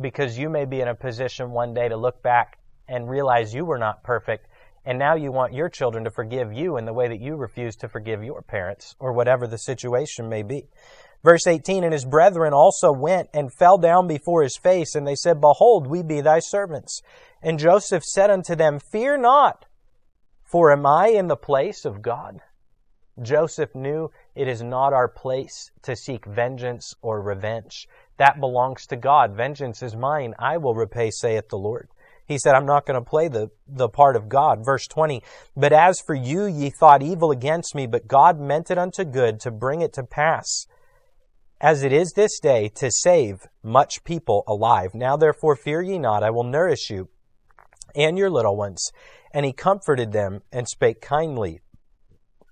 because 0.00 0.38
you 0.38 0.48
may 0.48 0.66
be 0.66 0.80
in 0.80 0.86
a 0.86 0.94
position 0.94 1.50
one 1.50 1.74
day 1.74 1.88
to 1.88 1.96
look 1.96 2.22
back 2.22 2.60
and 2.86 3.10
realize 3.10 3.52
you 3.52 3.64
were 3.64 3.78
not 3.78 4.04
perfect 4.04 4.46
and 4.84 5.00
now 5.00 5.16
you 5.16 5.32
want 5.32 5.54
your 5.54 5.68
children 5.68 6.04
to 6.04 6.10
forgive 6.12 6.52
you 6.52 6.76
in 6.76 6.84
the 6.84 6.94
way 6.94 7.08
that 7.08 7.20
you 7.20 7.34
refuse 7.34 7.74
to 7.74 7.88
forgive 7.88 8.22
your 8.22 8.40
parents 8.40 8.94
or 9.00 9.12
whatever 9.12 9.48
the 9.48 9.58
situation 9.58 10.28
may 10.28 10.44
be. 10.44 10.68
Verse 11.24 11.46
18, 11.46 11.84
And 11.84 11.92
his 11.92 12.04
brethren 12.04 12.52
also 12.52 12.92
went 12.92 13.28
and 13.34 13.52
fell 13.52 13.78
down 13.78 14.06
before 14.06 14.42
his 14.42 14.56
face, 14.56 14.94
and 14.94 15.06
they 15.06 15.16
said, 15.16 15.40
Behold, 15.40 15.86
we 15.86 16.02
be 16.02 16.20
thy 16.20 16.38
servants. 16.38 17.02
And 17.42 17.58
Joseph 17.58 18.04
said 18.04 18.30
unto 18.30 18.54
them, 18.54 18.78
Fear 18.78 19.18
not, 19.18 19.66
for 20.44 20.72
am 20.72 20.86
I 20.86 21.08
in 21.08 21.28
the 21.28 21.36
place 21.36 21.84
of 21.84 22.02
God? 22.02 22.40
Joseph 23.20 23.74
knew 23.74 24.10
it 24.36 24.46
is 24.46 24.62
not 24.62 24.92
our 24.92 25.08
place 25.08 25.70
to 25.82 25.96
seek 25.96 26.24
vengeance 26.24 26.94
or 27.02 27.20
revenge. 27.20 27.88
That 28.16 28.38
belongs 28.38 28.86
to 28.86 28.96
God. 28.96 29.36
Vengeance 29.36 29.82
is 29.82 29.96
mine. 29.96 30.34
I 30.38 30.56
will 30.56 30.74
repay, 30.74 31.10
saith 31.10 31.48
the 31.48 31.58
Lord. 31.58 31.88
He 32.26 32.38
said, 32.38 32.54
I'm 32.54 32.66
not 32.66 32.86
going 32.86 33.02
to 33.02 33.10
play 33.10 33.28
the, 33.28 33.50
the 33.66 33.88
part 33.88 34.14
of 34.14 34.28
God. 34.28 34.64
Verse 34.64 34.86
20, 34.86 35.22
But 35.56 35.72
as 35.72 36.00
for 36.00 36.14
you, 36.14 36.46
ye 36.46 36.70
thought 36.70 37.02
evil 37.02 37.30
against 37.30 37.74
me, 37.74 37.86
but 37.86 38.06
God 38.06 38.38
meant 38.38 38.70
it 38.70 38.78
unto 38.78 39.04
good 39.04 39.40
to 39.40 39.50
bring 39.50 39.80
it 39.80 39.94
to 39.94 40.04
pass 40.04 40.66
as 41.60 41.82
it 41.82 41.92
is 41.92 42.12
this 42.14 42.38
day, 42.40 42.68
to 42.76 42.90
save 42.90 43.46
much 43.62 44.04
people 44.04 44.44
alive. 44.46 44.94
Now 44.94 45.16
therefore 45.16 45.56
fear 45.56 45.82
ye 45.82 45.98
not, 45.98 46.22
I 46.22 46.30
will 46.30 46.44
nourish 46.44 46.90
you 46.90 47.08
and 47.94 48.16
your 48.16 48.30
little 48.30 48.56
ones. 48.56 48.90
And 49.32 49.44
he 49.44 49.52
comforted 49.52 50.12
them 50.12 50.42
and 50.52 50.68
spake 50.68 51.00
kindly 51.00 51.60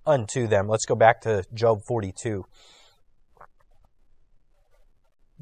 unto 0.05 0.47
them. 0.47 0.69
Let's 0.69 0.87
go 0.87 0.95
back 0.95 1.21
to 1.23 1.45
Job 1.55 1.81
42. 1.87 2.45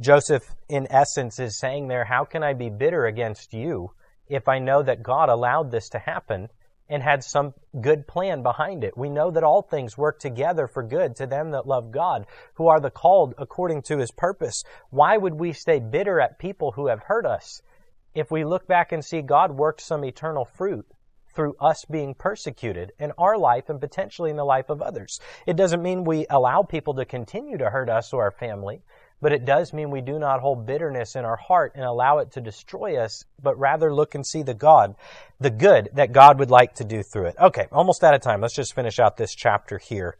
Joseph, 0.00 0.54
in 0.68 0.86
essence, 0.90 1.38
is 1.38 1.58
saying 1.58 1.88
there, 1.88 2.04
How 2.04 2.24
can 2.24 2.42
I 2.42 2.52
be 2.52 2.68
bitter 2.68 3.06
against 3.06 3.52
you 3.52 3.90
if 4.28 4.48
I 4.48 4.58
know 4.58 4.82
that 4.82 5.02
God 5.02 5.28
allowed 5.28 5.70
this 5.70 5.88
to 5.90 5.98
happen 5.98 6.48
and 6.88 7.02
had 7.02 7.24
some 7.24 7.54
good 7.80 8.06
plan 8.06 8.42
behind 8.42 8.84
it? 8.84 8.96
We 8.96 9.08
know 9.08 9.30
that 9.30 9.44
all 9.44 9.62
things 9.62 9.96
work 9.96 10.18
together 10.18 10.66
for 10.66 10.82
good 10.82 11.16
to 11.16 11.26
them 11.26 11.50
that 11.52 11.66
love 11.66 11.90
God, 11.90 12.26
who 12.54 12.68
are 12.68 12.80
the 12.80 12.90
called 12.90 13.34
according 13.38 13.82
to 13.82 13.98
his 13.98 14.10
purpose. 14.10 14.62
Why 14.90 15.16
would 15.16 15.34
we 15.34 15.52
stay 15.52 15.80
bitter 15.80 16.20
at 16.20 16.38
people 16.38 16.72
who 16.72 16.88
have 16.88 17.00
hurt 17.00 17.26
us 17.26 17.62
if 18.14 18.30
we 18.30 18.44
look 18.44 18.66
back 18.66 18.92
and 18.92 19.04
see 19.04 19.22
God 19.22 19.50
worked 19.50 19.80
some 19.80 20.04
eternal 20.04 20.44
fruit 20.44 20.86
through 21.34 21.56
us 21.58 21.84
being 21.90 22.14
persecuted 22.14 22.92
in 23.00 23.12
our 23.18 23.36
life 23.36 23.68
and 23.68 23.80
potentially 23.80 24.30
in 24.30 24.36
the 24.36 24.44
life 24.44 24.70
of 24.70 24.82
others? 24.82 25.18
It 25.46 25.56
doesn't 25.56 25.82
mean 25.82 26.04
we 26.04 26.26
allow 26.30 26.62
people 26.62 26.94
to 26.94 27.04
continue 27.04 27.58
to 27.58 27.70
hurt 27.70 27.88
us 27.88 28.12
or 28.12 28.22
our 28.22 28.30
family 28.30 28.82
but 29.20 29.32
it 29.32 29.44
does 29.44 29.72
mean 29.72 29.90
we 29.90 30.00
do 30.00 30.18
not 30.18 30.40
hold 30.40 30.66
bitterness 30.66 31.16
in 31.16 31.24
our 31.24 31.36
heart 31.36 31.72
and 31.74 31.84
allow 31.84 32.18
it 32.18 32.32
to 32.32 32.40
destroy 32.40 32.96
us, 32.96 33.24
but 33.42 33.58
rather 33.58 33.94
look 33.94 34.14
and 34.14 34.26
see 34.26 34.42
the 34.42 34.54
God, 34.54 34.94
the 35.40 35.50
good 35.50 35.88
that 35.94 36.12
God 36.12 36.38
would 36.38 36.50
like 36.50 36.74
to 36.74 36.84
do 36.84 37.02
through 37.02 37.26
it. 37.26 37.36
Okay, 37.40 37.66
almost 37.72 38.04
out 38.04 38.14
of 38.14 38.20
time. 38.20 38.40
Let's 38.40 38.54
just 38.54 38.74
finish 38.74 38.98
out 38.98 39.16
this 39.16 39.34
chapter 39.34 39.78
here. 39.78 40.16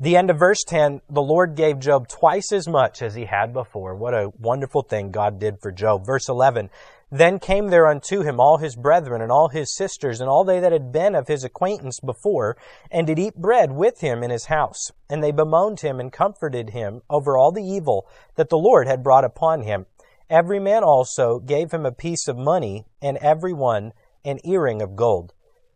The 0.00 0.16
end 0.16 0.28
of 0.28 0.38
verse 0.38 0.64
10, 0.66 1.02
the 1.08 1.22
Lord 1.22 1.54
gave 1.54 1.78
Job 1.78 2.08
twice 2.08 2.52
as 2.52 2.66
much 2.66 3.00
as 3.00 3.14
he 3.14 3.24
had 3.24 3.52
before. 3.52 3.94
What 3.94 4.12
a 4.12 4.32
wonderful 4.40 4.82
thing 4.82 5.12
God 5.12 5.38
did 5.38 5.60
for 5.62 5.70
Job. 5.70 6.04
Verse 6.04 6.28
11, 6.28 6.68
then 7.16 7.38
came 7.38 7.68
there 7.68 7.86
unto 7.86 8.22
him 8.22 8.40
all 8.40 8.58
his 8.58 8.74
brethren 8.74 9.22
and 9.22 9.30
all 9.30 9.48
his 9.48 9.72
sisters 9.72 10.20
and 10.20 10.28
all 10.28 10.42
they 10.42 10.58
that 10.58 10.72
had 10.72 10.90
been 10.90 11.14
of 11.14 11.28
his 11.28 11.44
acquaintance 11.44 12.00
before, 12.00 12.56
and 12.90 13.06
did 13.06 13.20
eat 13.20 13.36
bread 13.36 13.70
with 13.70 14.00
him 14.00 14.24
in 14.24 14.30
his 14.30 14.46
house. 14.46 14.90
And 15.08 15.22
they 15.22 15.30
bemoaned 15.30 15.78
him 15.78 16.00
and 16.00 16.12
comforted 16.12 16.70
him 16.70 17.02
over 17.08 17.38
all 17.38 17.52
the 17.52 17.62
evil 17.62 18.08
that 18.34 18.48
the 18.48 18.58
Lord 18.58 18.88
had 18.88 19.04
brought 19.04 19.24
upon 19.24 19.62
him. 19.62 19.86
Every 20.28 20.58
man 20.58 20.82
also 20.82 21.38
gave 21.38 21.70
him 21.70 21.86
a 21.86 21.92
piece 21.92 22.26
of 22.26 22.36
money, 22.36 22.84
and 23.00 23.16
every 23.18 23.52
one 23.52 23.92
an 24.24 24.40
earring 24.44 24.82
of 24.82 24.96
gold. 24.96 25.34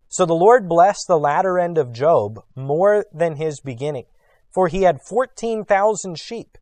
So 0.09 0.27
the 0.27 0.35
Lord 0.35 0.69
blessed 0.69 1.05
the 1.07 1.21
latter 1.21 1.57
end 1.57 1.79
of 1.79 1.93
Job 1.93 2.43
more 2.57 3.05
than 3.13 3.37
his 3.37 3.61
beginning, 3.61 4.07
for 4.53 4.67
he 4.67 4.83
had 4.83 5.03
fourteen 5.03 5.65
thousand 5.65 6.19
sheep 6.19 6.59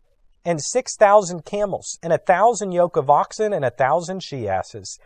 and 0.47 0.63
six 0.63 0.97
thousand 0.97 1.45
camels, 1.45 1.99
and 2.03 2.13
a 2.13 2.19
thousand 2.19 2.71
yoke 2.71 2.97
of 2.97 3.11
oxen, 3.11 3.53
and 3.53 3.65
a 3.65 3.71
thousand 3.71 4.23
she 4.23 4.49
asses. 4.49 4.99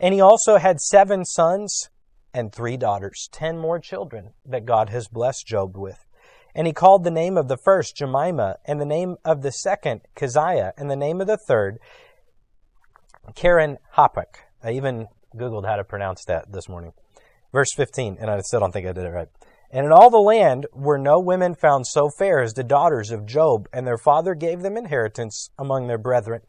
And 0.00 0.14
he 0.14 0.20
also 0.20 0.56
had 0.56 0.80
seven 0.80 1.24
sons 1.26 1.90
and 2.32 2.52
three 2.52 2.78
daughters, 2.78 3.28
ten 3.30 3.58
more 3.58 3.78
children 3.78 4.30
that 4.44 4.64
God 4.64 4.88
has 4.88 5.06
blessed 5.06 5.46
Job 5.46 5.76
with. 5.76 6.06
And 6.54 6.66
he 6.66 6.72
called 6.72 7.04
the 7.04 7.10
name 7.10 7.36
of 7.36 7.48
the 7.48 7.58
first 7.58 7.94
Jemima, 7.94 8.56
and 8.64 8.80
the 8.80 8.86
name 8.86 9.16
of 9.22 9.42
the 9.42 9.52
second 9.52 10.00
Keziah, 10.14 10.72
and 10.78 10.90
the 10.90 10.96
name 10.96 11.20
of 11.20 11.26
the 11.26 11.38
third 11.46 11.78
Karen 13.34 13.76
Hapuk. 13.96 14.40
I 14.64 14.72
even 14.72 15.08
Googled 15.36 15.66
how 15.66 15.76
to 15.76 15.84
pronounce 15.84 16.24
that 16.24 16.50
this 16.50 16.70
morning. 16.70 16.94
Verse 17.52 17.72
15, 17.76 18.16
and 18.18 18.30
I 18.30 18.40
still 18.40 18.60
don't 18.60 18.72
think 18.72 18.86
I 18.86 18.92
did 18.92 19.04
it 19.04 19.10
right. 19.10 19.28
And 19.76 19.84
in 19.84 19.92
all 19.92 20.08
the 20.08 20.16
land 20.16 20.64
were 20.72 20.96
no 20.96 21.20
women 21.20 21.54
found 21.54 21.86
so 21.86 22.08
fair 22.08 22.40
as 22.40 22.54
the 22.54 22.64
daughters 22.64 23.10
of 23.10 23.26
Job, 23.26 23.68
and 23.74 23.86
their 23.86 23.98
father 23.98 24.34
gave 24.34 24.62
them 24.62 24.74
inheritance 24.74 25.50
among 25.58 25.86
their 25.86 25.98
brethren. 25.98 26.40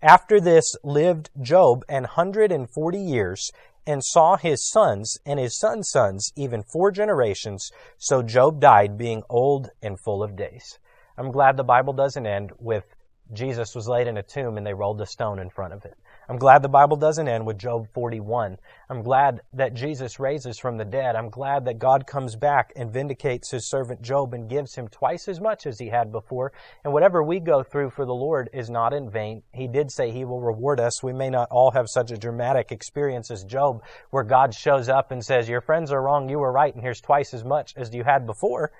After 0.00 0.40
this 0.40 0.74
lived 0.82 1.28
Job 1.42 1.84
an 1.90 2.04
hundred 2.04 2.50
and 2.50 2.70
forty 2.70 2.98
years, 2.98 3.50
and 3.86 4.02
saw 4.02 4.38
his 4.38 4.66
sons 4.66 5.18
and 5.26 5.38
his 5.38 5.58
sons' 5.58 5.90
sons, 5.90 6.32
even 6.36 6.62
four 6.62 6.90
generations. 6.90 7.70
So 7.98 8.22
Job 8.22 8.60
died, 8.60 8.96
being 8.96 9.24
old 9.28 9.68
and 9.82 10.00
full 10.00 10.22
of 10.22 10.34
days. 10.34 10.78
I'm 11.18 11.32
glad 11.32 11.58
the 11.58 11.62
Bible 11.62 11.92
doesn't 11.92 12.26
end 12.26 12.52
with 12.58 12.84
Jesus 13.30 13.74
was 13.74 13.88
laid 13.88 14.06
in 14.06 14.16
a 14.16 14.22
tomb 14.22 14.56
and 14.56 14.66
they 14.66 14.72
rolled 14.72 15.02
a 15.02 15.06
stone 15.06 15.38
in 15.38 15.50
front 15.50 15.74
of 15.74 15.84
it. 15.84 15.98
I'm 16.30 16.38
glad 16.38 16.62
the 16.62 16.68
Bible 16.68 16.96
doesn't 16.96 17.26
end 17.26 17.44
with 17.44 17.58
Job 17.58 17.88
41. 17.92 18.56
I'm 18.88 19.02
glad 19.02 19.40
that 19.52 19.74
Jesus 19.74 20.20
raises 20.20 20.60
from 20.60 20.76
the 20.76 20.84
dead. 20.84 21.16
I'm 21.16 21.28
glad 21.28 21.64
that 21.64 21.80
God 21.80 22.06
comes 22.06 22.36
back 22.36 22.72
and 22.76 22.92
vindicates 22.92 23.50
his 23.50 23.68
servant 23.68 24.00
Job 24.00 24.32
and 24.32 24.48
gives 24.48 24.76
him 24.76 24.86
twice 24.86 25.26
as 25.26 25.40
much 25.40 25.66
as 25.66 25.80
he 25.80 25.88
had 25.88 26.12
before. 26.12 26.52
And 26.84 26.92
whatever 26.92 27.24
we 27.24 27.40
go 27.40 27.64
through 27.64 27.90
for 27.90 28.06
the 28.06 28.14
Lord 28.14 28.48
is 28.52 28.70
not 28.70 28.92
in 28.92 29.10
vain. 29.10 29.42
He 29.52 29.66
did 29.66 29.90
say 29.90 30.12
he 30.12 30.24
will 30.24 30.40
reward 30.40 30.78
us. 30.78 31.02
We 31.02 31.12
may 31.12 31.30
not 31.30 31.48
all 31.50 31.72
have 31.72 31.88
such 31.88 32.12
a 32.12 32.16
dramatic 32.16 32.70
experience 32.70 33.32
as 33.32 33.42
Job, 33.42 33.82
where 34.10 34.22
God 34.22 34.54
shows 34.54 34.88
up 34.88 35.10
and 35.10 35.24
says, 35.24 35.48
Your 35.48 35.60
friends 35.60 35.90
are 35.90 36.00
wrong, 36.00 36.28
you 36.28 36.38
were 36.38 36.52
right, 36.52 36.72
and 36.72 36.80
here's 36.80 37.00
twice 37.00 37.34
as 37.34 37.42
much 37.42 37.74
as 37.76 37.92
you 37.92 38.04
had 38.04 38.24
before. 38.24 38.70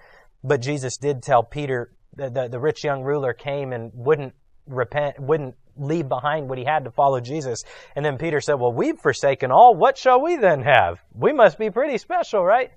But 0.45 0.63
Jesus 0.63 0.99
did 0.99 1.21
tell 1.21 1.43
Peter, 1.43 1.91
the, 2.15 2.31
the, 2.31 2.47
the 2.47 2.61
rich 2.61 2.85
young 2.85 3.03
ruler 3.03 3.33
came 3.33 3.73
and 3.73 3.91
wouldn't 3.93 4.35
repent, 4.69 5.19
wouldn't 5.19 5.57
leave 5.81 6.09
behind 6.09 6.49
what 6.49 6.59
he 6.59 6.65
had 6.65 6.85
to 6.85 6.91
follow 6.91 7.21
Jesus. 7.21 7.65
And 7.97 8.05
then 8.05 8.19
Peter 8.19 8.41
said, 8.41 8.55
Well, 8.55 8.73
we've 8.73 8.99
forsaken 8.99 9.51
all. 9.51 9.75
What 9.75 9.99
shall 9.99 10.21
we 10.21 10.37
then 10.37 10.63
have? 10.63 11.01
We 11.15 11.33
must 11.33 11.59
be 11.59 11.71
pretty 11.71 11.99
special, 11.99 12.45
right? 12.45 12.71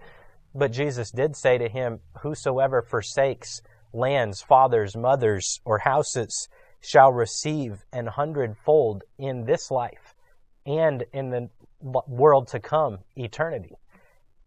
But 0.55 0.71
Jesus 0.71 1.11
did 1.11 1.35
say 1.35 1.57
to 1.57 1.69
him, 1.69 1.99
Whosoever 2.21 2.81
forsakes 2.81 3.61
lands, 3.91 4.41
fathers, 4.41 4.95
mothers, 4.95 5.59
or 5.65 5.79
houses 5.79 6.47
shall 6.81 7.11
receive 7.11 7.83
an 7.91 8.07
hundredfold 8.07 9.03
in 9.17 9.45
this 9.45 9.71
life 9.71 10.15
and 10.65 11.03
in 11.13 11.29
the 11.29 11.49
world 12.07 12.47
to 12.49 12.59
come, 12.59 12.99
eternity. 13.15 13.75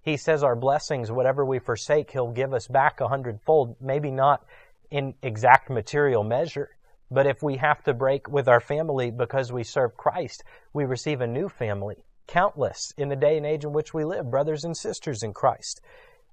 He 0.02 0.16
says 0.16 0.42
our 0.42 0.56
blessings, 0.56 1.10
whatever 1.10 1.44
we 1.44 1.58
forsake, 1.58 2.10
He'll 2.10 2.30
give 2.30 2.54
us 2.54 2.68
back 2.68 3.00
a 3.00 3.08
hundredfold, 3.08 3.76
maybe 3.80 4.10
not 4.10 4.44
in 4.90 5.14
exact 5.22 5.68
material 5.68 6.22
measure, 6.22 6.75
but 7.10 7.26
if 7.26 7.42
we 7.42 7.56
have 7.56 7.82
to 7.84 7.94
break 7.94 8.28
with 8.28 8.48
our 8.48 8.60
family 8.60 9.10
because 9.10 9.52
we 9.52 9.64
serve 9.64 9.96
Christ, 9.96 10.42
we 10.72 10.84
receive 10.84 11.20
a 11.20 11.26
new 11.26 11.48
family, 11.48 12.04
countless 12.26 12.92
in 12.96 13.08
the 13.08 13.16
day 13.16 13.36
and 13.36 13.46
age 13.46 13.64
in 13.64 13.72
which 13.72 13.94
we 13.94 14.04
live, 14.04 14.30
brothers 14.30 14.64
and 14.64 14.76
sisters 14.76 15.22
in 15.22 15.32
Christ. 15.32 15.80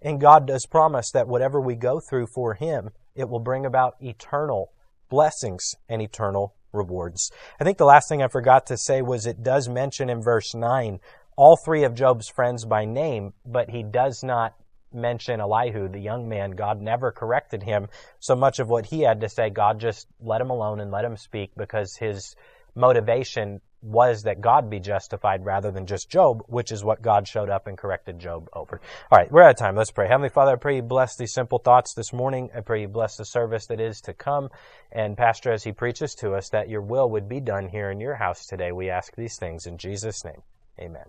And 0.02 0.20
God 0.20 0.48
does 0.48 0.66
promise 0.66 1.12
that 1.12 1.28
whatever 1.28 1.62
we 1.62 1.76
go 1.76 2.00
through 2.00 2.28
for 2.28 2.56
Him, 2.56 2.90
it 3.16 3.30
will 3.30 3.40
bring 3.40 3.66
about 3.66 3.96
eternal 4.02 4.72
blessings 5.10 5.76
and 5.88 6.02
eternal 6.02 6.56
rewards. 6.74 7.32
I 7.60 7.64
think 7.64 7.78
the 7.78 7.86
last 7.86 8.10
thing 8.10 8.22
I 8.22 8.28
forgot 8.28 8.66
to 8.68 8.78
say 8.78 9.02
was 9.02 9.26
it 9.26 9.44
does 9.44 9.70
mention 9.70 10.10
in 10.10 10.22
verse 10.22 10.54
9 10.54 11.00
all 11.36 11.58
three 11.58 11.84
of 11.84 11.96
Job's 11.96 12.30
friends 12.30 12.66
by 12.66 12.86
name, 12.86 13.34
but 13.46 13.70
he 13.70 13.84
does 13.84 14.24
not 14.24 14.54
mention 14.94 15.40
Elihu, 15.40 15.88
the 15.88 16.00
young 16.00 16.28
man, 16.28 16.52
God 16.52 16.82
never 16.82 17.12
corrected 17.12 17.64
him. 17.64 17.88
So 18.20 18.36
much 18.36 18.60
of 18.60 18.70
what 18.70 18.86
he 18.86 19.02
had 19.02 19.22
to 19.22 19.30
say, 19.30 19.50
God 19.50 19.80
just 19.80 20.08
let 20.22 20.42
him 20.42 20.50
alone 20.50 20.80
and 20.80 20.92
let 20.92 21.06
him 21.06 21.18
speak 21.18 21.52
because 21.56 21.96
his 21.96 22.36
motivation 22.76 23.62
was 23.84 24.24
that 24.24 24.40
God 24.40 24.70
be 24.70 24.80
justified 24.80 25.46
rather 25.46 25.70
than 25.70 25.86
just 25.86 26.10
Job, 26.10 26.44
which 26.48 26.72
is 26.72 26.84
what 26.84 27.02
God 27.02 27.28
showed 27.28 27.50
up 27.50 27.68
and 27.68 27.78
corrected 27.78 28.18
Job 28.18 28.48
over. 28.54 28.80
All 29.12 29.18
right, 29.18 29.32
we're 29.32 29.44
out 29.44 29.52
of 29.52 29.58
time. 29.58 29.76
Let's 29.76 29.92
pray. 29.92 30.08
Heavenly 30.08 30.30
Father, 30.30 30.54
I 30.54 30.56
pray 30.56 30.78
you 30.78 30.82
bless 30.82 31.18
these 31.18 31.34
simple 31.34 31.60
thoughts 31.60 31.94
this 31.94 32.14
morning. 32.14 32.50
I 32.56 32.62
pray 32.62 32.82
you 32.82 32.88
bless 32.88 33.18
the 33.18 33.26
service 33.26 33.68
that 33.68 33.82
is 33.82 34.00
to 34.02 34.14
come. 34.14 34.50
And 34.92 35.18
Pastor, 35.18 35.52
as 35.52 35.64
he 35.64 35.74
preaches 35.74 36.16
to 36.16 36.34
us, 36.34 36.50
that 36.50 36.70
your 36.70 36.82
will 36.82 37.10
would 37.10 37.28
be 37.28 37.42
done 37.42 37.68
here 37.68 37.92
in 37.92 38.00
your 38.00 38.16
house 38.16 38.46
today. 38.46 38.72
We 38.72 38.90
ask 38.90 39.16
these 39.16 39.38
things 39.38 39.68
in 39.68 39.78
Jesus' 39.78 40.24
name. 40.24 40.42
Amen. 40.80 41.06